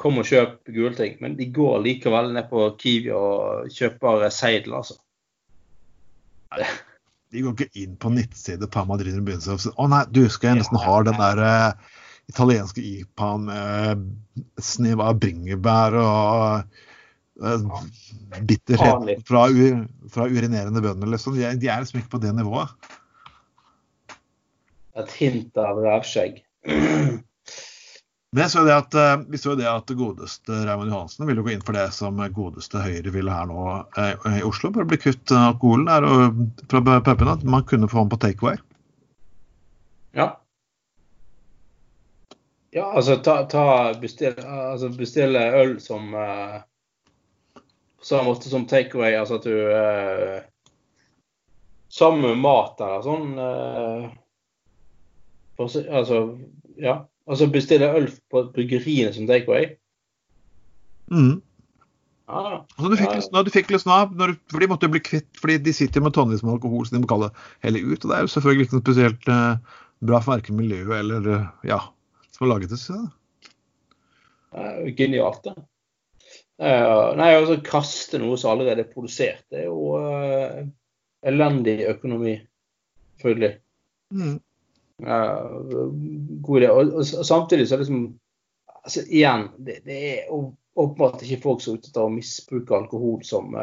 [0.00, 1.18] Kom og kjøp Gulating.
[1.22, 4.98] Men de går likevel ned på Kiwi og kjøper seidel, altså.
[7.32, 10.26] De går ikke inn på nettside på Madrid og begynner å si Å nei, du
[10.28, 11.92] skal jeg nesten ha den der uh,
[12.28, 14.02] italienske IPA-en med
[14.60, 16.74] snev av bringebær og
[17.40, 17.78] uh,
[18.44, 19.46] bitterhet fra,
[20.12, 21.38] fra urinerende bønder, liksom.
[21.38, 22.76] De er, de er liksom ikke på det nivået.
[25.00, 26.42] Et hint av rævskjegg.
[28.32, 31.52] Men jeg så det at, eh, vi så det at godeste Raymond Johansen ville gå
[31.52, 33.64] inn for det som godeste Høyre ville her nå
[34.00, 34.70] eh, i Oslo.
[34.72, 36.38] Bare bli kvitt eh, alkoholen der og
[36.72, 37.34] fra pubene.
[37.36, 38.56] At man kunne få ham på takeaway.
[40.16, 40.30] Ja.
[42.72, 46.62] Ja, altså ta, ta bestill, altså bestille øl som uh,
[48.00, 50.40] På samme måte som takeaway, altså at du uh,
[51.92, 54.04] Sammen med mat eller sånn eh,
[55.62, 56.22] Altså,
[56.80, 56.98] ja.
[57.30, 59.76] Altså bestille øl på bryggeriene som takeaway.
[61.12, 61.40] Mm.
[62.32, 62.58] Ja, ja.
[62.78, 65.58] Altså, du fikk snø, du fikk når, du- for de måtte jo bli kvitt, fordi
[65.58, 67.36] de sitter med tonnevis med alkohol, så de må kalle det
[67.66, 68.04] helle ut.
[68.04, 69.56] Og det er jo selvfølgelig ikke noe spesielt eh,
[70.02, 71.80] bra for verken miljøet eller eh, ja,
[72.32, 72.80] som har laget det.
[72.80, 72.98] Så.
[74.52, 75.56] Jo genialt, det.
[76.62, 80.60] Uh, nei, altså kaste noe som allerede er produsert, det er jo uh,
[81.26, 82.36] elendig økonomi,
[83.18, 83.56] selvfølgelig.
[84.14, 84.36] Mm.
[85.02, 86.68] God idé.
[86.70, 88.04] Og, og, samtidig så er det liksom
[88.82, 93.20] altså Igjen, det, det er åpenbart ikke folk som er ute av å misbruke alkohol
[93.26, 93.54] som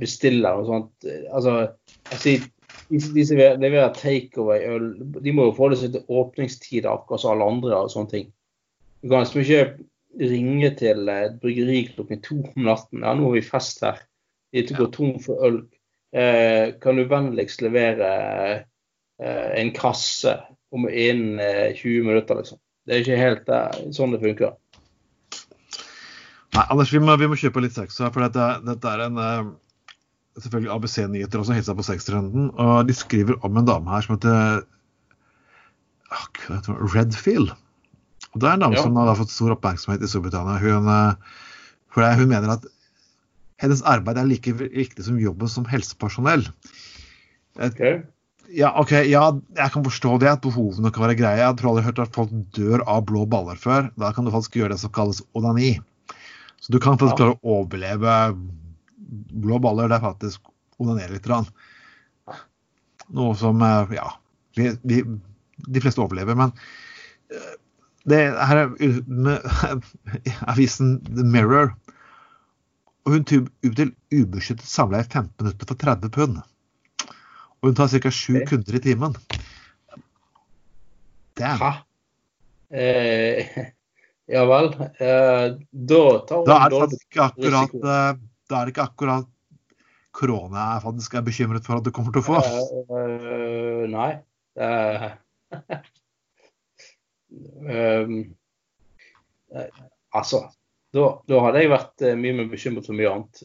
[0.00, 1.06] bestiller og sånt.
[1.32, 1.54] Altså,
[2.10, 2.50] altså de,
[3.14, 4.90] de som leverer takeaway-øl,
[5.24, 8.28] de må jo forholde seg til åpningstid akkurat som alle andre og sånne ting.
[9.02, 9.64] Du kan liksom ikke
[10.20, 13.04] ringe til et bryggeri klokken to om natten.
[13.04, 14.02] Ja, nå har vi fest her.
[14.52, 15.62] De går tom for øl.
[16.12, 18.58] Eh, kan du vennligst levere eh,
[19.22, 20.36] en kasse
[20.72, 22.58] om innen eh, 20 minutter, liksom.
[22.86, 24.54] Det er ikke helt eh, sånn det funker.
[26.52, 28.12] Nei, Anders, vi må, vi må kjøpe litt sex her.
[28.12, 29.52] For dette, dette er en eh,
[30.32, 32.46] Selvfølgelig ABC-nyheter også hilsa på sextrenden.
[32.56, 34.62] Og de skriver om en dame her som heter
[36.94, 37.52] Redfield.
[38.32, 38.84] Og Det er en dame ja.
[38.86, 40.56] som har fått stor oppmerksomhet i Storbritannia.
[40.62, 41.42] Hun, eh,
[41.92, 42.64] for hun mener at
[43.60, 46.46] hennes arbeid er like viktig som jobben som helsepersonell.
[47.60, 48.00] Okay.
[48.52, 49.22] Ja, ok, ja,
[49.56, 51.40] jeg kan forstå det, at behovene kan være greie.
[51.40, 53.88] Jeg tror aldri hørt at folk dør av blå baller før.
[54.00, 55.78] Da kan du faktisk gjøre det som kalles onani.
[56.60, 58.16] Så du kan faktisk klare å overleve
[59.42, 59.88] blå baller.
[59.88, 61.30] Det er faktisk onanere litt.
[63.12, 64.12] Noe som eh, Ja,
[64.58, 65.00] vi, vi,
[65.56, 66.36] de fleste overlever.
[66.38, 66.52] Men
[67.32, 67.56] eh,
[68.12, 69.48] det her er med
[70.52, 71.72] avisen The Mirror.
[73.02, 76.42] Og hun ut til ubeskyttet samleie 15 minutter for 30 pund.
[77.62, 78.10] Og hun tar ca.
[78.10, 79.14] sju kunder i timen.
[81.38, 81.60] Damn.
[81.62, 81.72] Hæ?
[82.74, 83.58] Eh,
[84.34, 84.72] ja vel.
[84.98, 88.10] Eh, da tar hun da er, det ikke akkurat, eh,
[88.50, 89.30] da er det ikke akkurat
[90.12, 92.40] korona jeg faktisk er bekymret for at du kommer til å få.
[92.42, 94.10] Uh, uh, nei.
[94.58, 95.12] Uh,
[97.62, 98.34] Um,
[100.18, 100.42] altså,
[100.92, 103.40] da, da, hadde jeg vært mye mer bekymret for mye annet.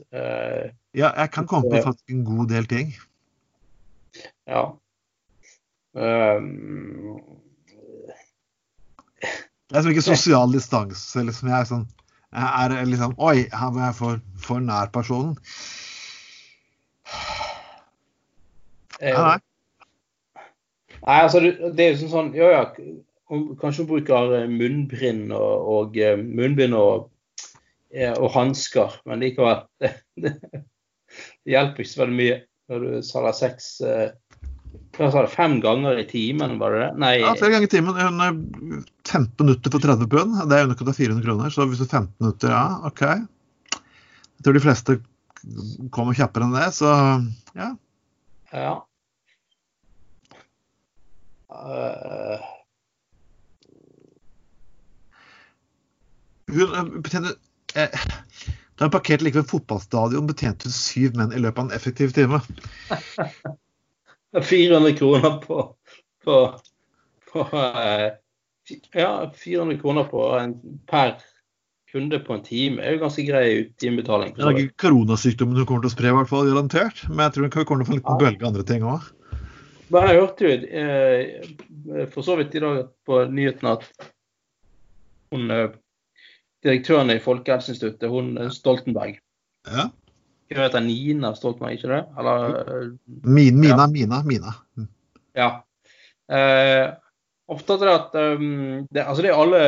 [0.92, 2.92] Ja, jeg kan komme på faktisk en god del ting.
[4.48, 4.64] Ja.
[5.98, 7.20] Um,
[9.68, 11.24] det er som ikke sosial distanse.
[11.24, 11.50] Liksom.
[11.50, 11.88] Jeg er sånn
[12.38, 15.38] jeg er liksom Oi, her var jeg for, for nær personen.
[19.02, 19.38] Nei, nei.
[21.08, 22.64] Nei, altså, det er jo sånn, sånn Ja, ja,
[23.62, 27.08] kanskje hun bruker eh, munnbind og, og eh, munnbind og,
[28.18, 29.64] og hansker, men likevel.
[29.80, 29.94] Det,
[30.24, 30.64] det, det,
[31.48, 32.38] hjelper ikke så veldig mye
[32.68, 34.10] når du sa eh,
[34.98, 36.90] hva sa det, fem ganger i timen, var det det?
[37.04, 37.14] Nei.
[37.22, 38.00] Ja, flere ganger i timen.
[39.08, 40.36] 15 minutter for 30 pund.
[40.50, 41.54] Det er underkant av 400 kroner.
[41.54, 43.04] Så hvis du 15 minutter, ja, OK.
[43.08, 44.98] Jeg tror de fleste
[45.94, 46.92] kommer kjappere enn det, så
[47.58, 47.72] ja.
[48.52, 48.76] Ja.
[51.48, 52.44] Uh,
[56.52, 57.36] Hun betjener
[57.76, 58.04] eh,
[58.78, 62.14] Da hun parkerte like ved fotballstadion, betjente hun syv menn i løpet av en effektiv
[62.18, 62.42] time.
[64.44, 65.64] 400 kroner på,
[66.24, 66.36] på,
[67.32, 68.12] på eh,
[68.94, 70.54] Ja, 400 kroner på en,
[70.90, 71.16] per
[71.92, 73.46] kunde på en time er jo ganske grei
[73.80, 74.34] timebetaling.
[74.36, 77.06] Det er ikke koronasykdommen hun kommer til å spre, i hvert fall, garantert.
[77.08, 79.08] Men jeg tror hun kommer til å få en liten bølge andre ting òg.
[79.88, 83.88] Jeg hørte jo eh, for så vidt i dag på nyhetene at
[85.32, 85.70] hun eh,
[86.66, 89.20] direktøren i Folkehelseinstituttet, hun Stoltenberg.
[89.68, 89.90] Ja.
[90.48, 92.04] Hun heter Nina Stoltenberg, ikke det?
[92.20, 92.86] Eller, eh,
[93.24, 93.88] Min, Mina, ja.
[93.88, 94.54] Mina, Mina.
[94.78, 94.88] Mm.
[95.38, 95.50] Ja.
[96.32, 96.94] Eh,
[97.48, 99.62] ofte er det at um, det, altså det er alle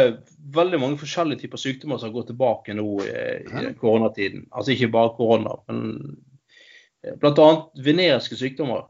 [0.56, 3.74] veldig mange forskjellige typer sykdommer som har gått tilbake nå i, i ja.
[3.80, 4.48] koronatiden.
[4.52, 5.84] Altså ikke bare korona, men
[7.04, 7.50] eh, bl.a.
[7.86, 8.88] veneriske sykdommer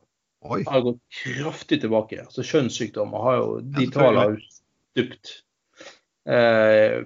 [0.47, 0.63] Oi.
[0.67, 2.23] har gått kraftig tilbake.
[2.23, 4.41] Altså Kjønnssykdommer har jo De tallene har
[4.93, 5.33] stupt.
[6.29, 7.01] Eh,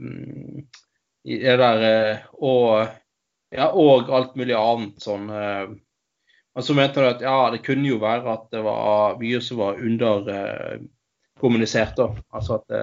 [1.24, 2.88] det der, eh, og,
[3.56, 5.30] ja, og alt mulig annet sånn.
[5.30, 5.68] Eh,
[6.54, 9.58] men så mente du at ja, det kunne jo være at det var mye som
[9.64, 11.96] var underkommunisert.
[11.98, 12.08] da.
[12.36, 12.82] Altså at det,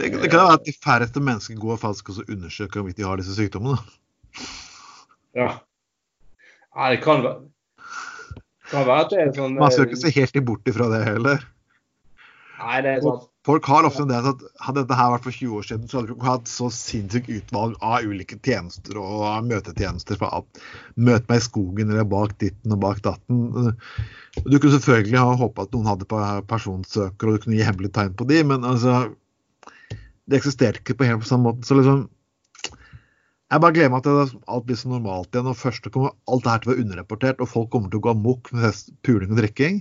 [0.00, 3.34] det, kan være at de færreste mennesker går faktisk og undersøker om de har disse
[3.38, 3.78] sykdommene.
[5.38, 5.50] Ja.
[6.74, 7.40] ja, det kan være.
[8.66, 11.00] Det kan være at det er sånn Man skal ikke se helt bort ifra det
[11.06, 11.38] heller.
[12.60, 13.29] Nei, det er sant.
[13.48, 16.10] Folk har ofte det at Hadde dette her vært for 20 år siden, så hadde
[16.10, 20.18] vi ikke hatt så sinnssykt utvalg av ulike tjenester og møtetjenester.
[20.20, 20.60] for alt.
[20.96, 23.72] Møt meg i skogen eller bak ditten og bak datten.
[24.44, 26.08] Du kunne selvfølgelig ha håpa at noen hadde
[26.50, 29.14] personsøker, og du kunne gi hemmelige tegn på de, men altså
[30.30, 31.66] Det eksisterte ikke på helt på samme måte.
[31.66, 32.08] Så liksom
[33.50, 35.48] Jeg bare gleder meg til at alt blir så normalt igjen.
[35.48, 38.04] og Først kommer alt det her til å være underrapportert, og folk kommer til å
[38.04, 39.80] gå amok med puling og drikking.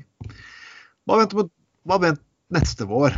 [1.05, 1.51] Bare vent,
[1.85, 3.13] bare vent neste vår.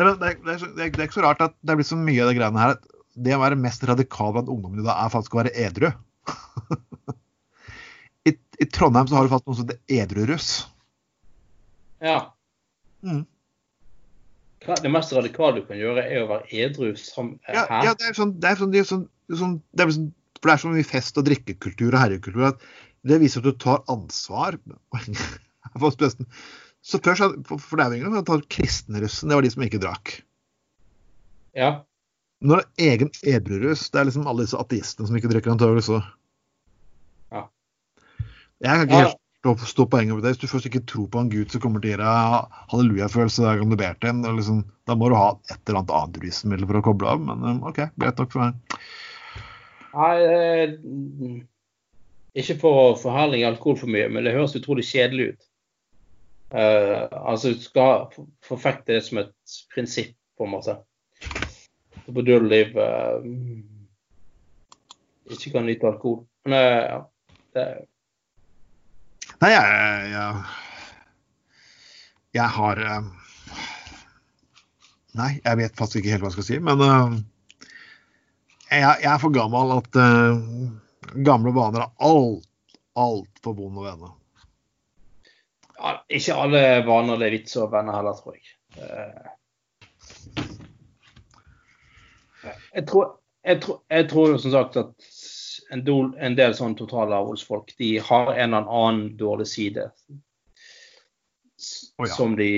[0.00, 1.86] Det Det er, det, er, det, er, er, er ikke så rart at det blir
[1.86, 2.76] så mye av det greiene her.
[2.78, 2.86] at
[3.20, 5.90] Det å være mest radikal blant ungdommene da er faktisk å være edru.
[8.28, 10.48] I, I Trondheim så har du faktisk noe som heter edruruss.
[12.00, 12.30] Ja.
[13.04, 13.26] Mm.
[14.60, 17.82] Det mest radikale du kan gjøre, er å være edru som Ja, Hæ?
[17.88, 19.04] ja, det er sånn, det er sånn, det er sånn,
[19.40, 20.08] sånn, det er sånn
[20.40, 22.64] For det er så mye fest og drikkekultur og herrekultur at
[23.08, 24.58] det viser at du tar ansvar.
[26.82, 30.18] Så først, for, det er jo ingen tar kristenrussen, det var de som ikke drakk.
[31.56, 31.80] ja.
[32.40, 33.90] Nå er det egen edruruss.
[33.92, 36.06] Det er liksom alle disse ateistene som ikke drikker antakeligvis òg.
[37.36, 37.42] Ja.
[38.64, 39.10] Jeg kan ikke Ja.
[39.10, 40.30] helt stå, stå poenget med det.
[40.32, 43.44] Hvis du først ikke tror på en gud som kommer til å gi deg hallelujafølelse
[43.44, 46.16] hver gang du ber til en, liksom, da må du ha et eller annet annet
[46.24, 47.20] rusmiddel for å koble av.
[47.20, 48.80] Men um, OK, greit nok for meg.
[49.92, 51.44] Nei, eh,
[52.40, 55.49] ikke for å forherlige alkohol for mye, men det høres utrolig kjedelig ut.
[56.50, 58.08] Eh, altså, du skal
[58.42, 59.34] forfekte det som et
[59.74, 60.76] prinsipp, på en måte.
[62.10, 63.22] På dødeliv uh,
[65.30, 66.24] ikke kan nyte alkohol.
[66.48, 67.00] Men uh, ja,
[67.54, 67.66] det,
[69.40, 70.40] Nei, jeg, jeg,
[72.34, 72.80] jeg har
[75.20, 76.82] Nei, jeg vet faktisk ikke helt hva jeg skal si, men
[78.70, 80.34] jeg, jeg er for gammel at uh,
[81.26, 82.46] gamle vaner er alt,
[82.98, 84.10] altfor vonde å vende.
[85.80, 88.44] Ja, ikke alle vaner det er vits å vende heller, tror jeg.
[88.76, 89.30] Eh,
[92.74, 95.10] jeg tror, jeg, tror, jeg tror som sagt at
[95.70, 99.90] en del, en del sånn totalavholdsfolk de har en eller annen dårlig side.
[102.00, 102.08] Ja.
[102.08, 102.48] Som de,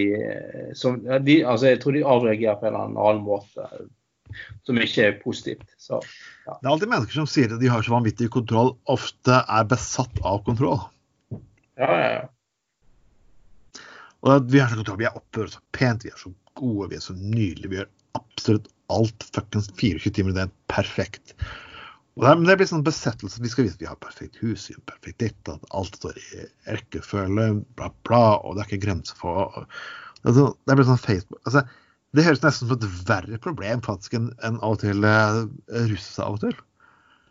[0.79, 3.65] som, de altså Jeg tror de avreagerer på en eller annen måte
[4.63, 5.65] som ikke er positivt.
[5.83, 5.99] Så
[6.47, 10.23] Det er alltid mennesker som sier at de har så vanvittig kontroll, ofte er besatt
[10.23, 10.79] av kontroll.
[11.77, 12.23] ja, ja, ja.
[14.23, 16.91] Og vi har så kontroll, vi er oppfører oss så pent, vi er så gode,
[16.93, 21.35] vi er så nydelige, vi gjør absolutt alt fuckings 24 timer i døgnet perfekt.
[22.19, 23.41] Og det, det blir sånn besettelse.
[23.41, 27.47] Vi skal vise at vi har perfekt hus, perfekt ditt, at alt står i rekkefølge,
[27.79, 29.65] bla, bla, og det er ikke grenser for
[30.23, 31.65] Det, er sånn- det blir sånn Facebook altså,
[32.15, 35.47] Det høres nesten som et verre problem faktisk enn en av og til uh,
[35.89, 36.59] russe seg av og til.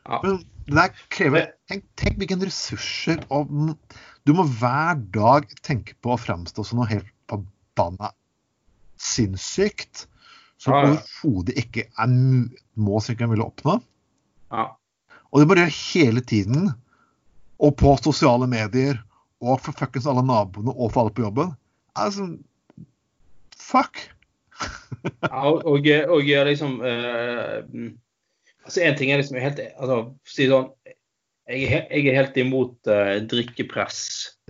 [0.10, 0.18] ja.
[0.26, 3.52] Men det der krever tenk, tenk hvilke ressurser og
[4.28, 8.12] Du må hver dag tenke på å fremstå som noe helt forbanna
[9.02, 10.06] sinnssykt.
[10.62, 10.92] Som Ja, ja.
[10.94, 12.12] overhodet ikke er
[12.78, 13.80] må som ikke er mulig å oppnå.
[14.52, 14.70] ja.
[15.32, 16.72] Og det må gjør hele tiden.
[17.62, 19.00] Og på sosiale medier.
[19.42, 21.54] Og for fuckings alle naboene og for alle på jobben.
[21.96, 22.38] Altså
[23.58, 23.98] Fuck!
[25.24, 27.64] Ja, og, og, og liksom eh,
[28.66, 29.96] altså En ting er liksom helt altså,
[30.28, 30.68] si sånn,
[31.50, 34.02] jeg, er, jeg er helt imot uh, drikkepress.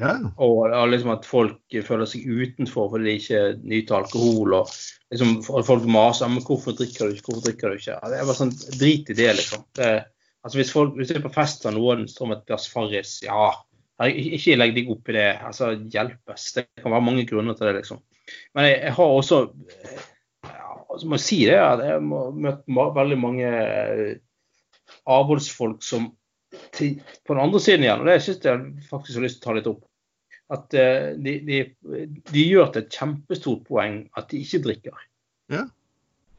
[0.02, 0.18] Ja.
[0.42, 4.58] Og, og liksom at folk føler seg utenfor fordi de ikke nyter alkohol.
[4.60, 4.74] og
[5.14, 7.98] liksom Folk maser men hvorfor drikker du ikke, hvorfor drikker du ikke.
[8.12, 9.66] Det er bare sånn, Drit i det, liksom.
[9.78, 9.90] Det,
[10.44, 13.18] altså Hvis folk, hvis du er på fest og noen står med et glass Farris,
[13.26, 13.52] ja,
[14.10, 15.28] ikke legg deg opp i det.
[15.48, 16.48] altså Hjelpes.
[16.58, 18.02] Det kan være mange grunner til det, liksom.
[18.56, 19.44] Men jeg, jeg har også
[20.48, 22.66] ja, altså, må jeg si det, jeg har møtt
[22.96, 24.10] veldig mange eh,
[25.10, 26.10] avholdsfolk som
[26.52, 29.58] på den andre siden igjen, og det syns jeg faktisk har lyst til å ta
[29.58, 29.84] litt opp,
[30.52, 31.60] at eh, de, de,
[32.32, 35.04] de gjør til et kjempestort poeng at de ikke drikker.
[35.52, 35.66] Ja.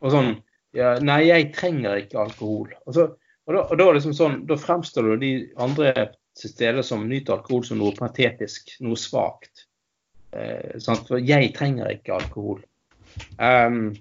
[0.02, 0.34] Og sånn
[0.76, 2.70] ja, Nei, jeg trenger ikke alkohol.
[2.86, 3.06] Og, så,
[3.44, 5.92] og, da, og da, liksom sånn, da fremstår du de andre
[6.38, 9.66] til stede som nyter alkohol som noe patetisk, noe svakt.
[10.32, 11.04] Eh, sant?
[11.10, 12.62] For jeg trenger ikke alkohol.
[13.36, 13.92] Um,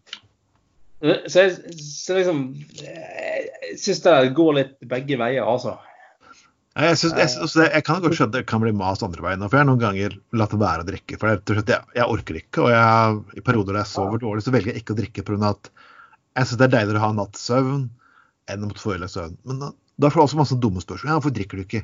[1.01, 2.43] så jeg, så liksom
[2.86, 5.76] eh, Jeg syns det går litt begge veier, altså.
[6.72, 9.41] Jeg, synes, jeg, synes, også jeg kan godt skjønne det kan bli mast andre veien.
[9.43, 11.17] For jeg har noen ganger latt være å drikke.
[11.19, 11.65] For jeg,
[11.97, 12.63] jeg orker ikke.
[12.63, 15.51] Og jeg, i perioder der jeg sover dårlig, så velger jeg ikke å drikke pga.
[15.51, 15.72] at
[16.38, 17.82] jeg syns det er deiligere å ha nattsøvn
[18.51, 19.36] enn å måtte få ødelagt søvn.
[19.47, 21.11] Men da, da får du også masse dumme spørsmål.
[21.11, 21.84] Ja, hvorfor drikker du ikke?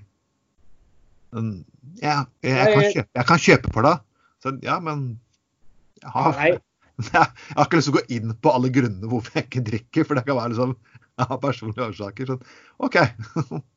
[1.35, 1.53] Men,
[1.99, 4.03] ja, jeg, kan kjøpe, jeg kan kjøpe for deg.
[4.43, 5.07] Så ja, men
[5.99, 6.43] jeg har,
[7.11, 10.07] jeg har ikke lyst til å gå inn på alle grunnene hvorfor jeg ikke drikker.
[10.07, 10.77] For det kan være liksom,
[11.19, 12.31] jeg har personlige årsaker.
[12.31, 12.53] Sånn,
[12.87, 13.01] OK.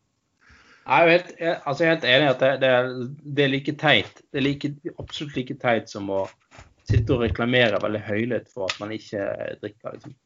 [0.91, 2.89] Jeg er jo helt, jeg, altså helt enig i at det, det, er,
[3.23, 4.23] det er like teit.
[4.33, 6.25] Det er like, absolutt like teit som å
[6.89, 9.29] sitte og reklamere veldig høylytt for at man ikke
[9.61, 9.95] drikker.
[9.95, 10.17] Liksom.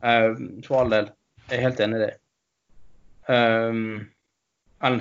[0.00, 1.10] Um, for all del.
[1.50, 2.14] Jeg er helt enig i det.
[3.28, 3.82] Um,
[4.80, 4.96] men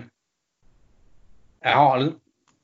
[1.63, 2.03] jeg har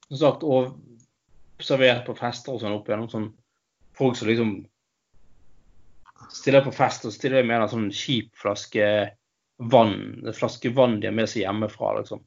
[0.09, 3.29] som sagt observert på fester og sånn opp igjennom sånn
[3.95, 4.53] folk som liksom
[6.33, 8.85] stiller på fest og stiller med en sånn kjip flaske
[9.71, 9.95] vann,
[10.35, 11.95] flaske vann de har med seg hjemmefra.
[12.01, 12.23] liksom.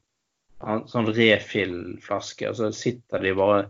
[0.65, 3.67] En sånn refill-flaske, og så sitter de bare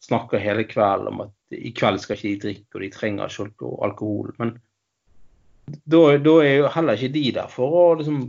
[0.00, 3.72] snakker hele kvelden om at i kveld skal ikke de drikke, og de trenger ikke
[3.84, 4.30] alkohol.
[4.38, 4.54] Men
[5.84, 8.22] da, da er jo heller ikke de der for å, liksom,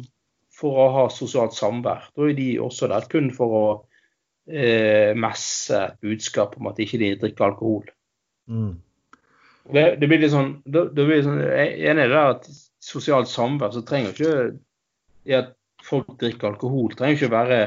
[0.55, 2.09] for å ha sosialt samvær.
[2.17, 3.65] Da er de også der kun for å
[4.51, 7.87] eh, messe et budskap om at ikke de drikker alkohol.
[8.51, 8.75] Mm.
[9.71, 12.47] Det, det, blir litt sånn, det, det blir sånn Jeg er enig i det at
[12.81, 15.51] sosialt samvær så trenger ikke at
[15.85, 17.59] folk drikker alkohol, trenger ikke å være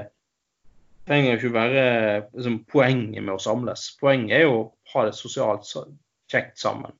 [1.09, 1.87] trenger jo ikke være
[2.33, 3.89] liksom, poenget med å samles.
[4.01, 5.69] Poenget er jo å ha det sosialt
[6.33, 6.95] kjekt sammen.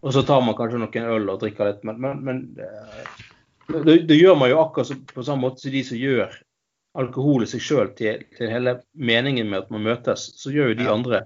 [0.00, 2.44] Og så tar man kanskje noen øl og drikker litt, men, men, men
[3.84, 6.36] det, det, gjør man jo akkurat på samme måte som de som gjør
[6.98, 10.30] alkohol i seg sjøl til, til, hele meningen med at man møtes.
[10.38, 11.24] Så gjør jo de andre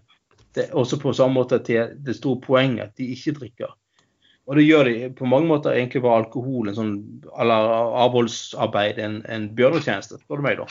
[0.57, 3.71] det også på samme måte til det store poenget at de ikke drikker.
[4.51, 6.95] Og det gjør de på mange måter egentlig var alkohol en sånn,
[7.39, 7.73] eller
[8.03, 10.67] avholdsarbeid en, en bjørnetjeneste, spør du meg, da.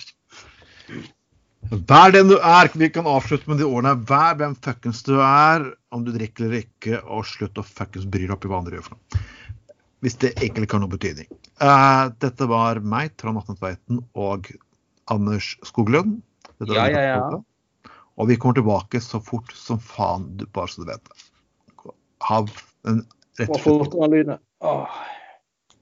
[1.88, 2.68] Vær den du er.
[2.74, 3.94] Vi kan avslutte med de ordene.
[4.10, 8.26] Vær hvem fuckings du er, om du drikker eller ikke, og slutt å fuckings bry
[8.26, 9.22] deg opp i hva andre gjør for noe.
[10.02, 11.32] Hvis det egentlig ikke har noen betydning.
[11.62, 14.50] Uh, dette var meg, Trond Atne Tveiten og
[15.14, 16.20] Anders Skoglund.
[16.66, 17.42] ja, ja, ja.
[18.20, 21.94] Og vi kommer tilbake så fort som faen, bare så du vet det.
[22.28, 22.42] Ha
[22.90, 23.06] en
[23.40, 24.40] rett og slett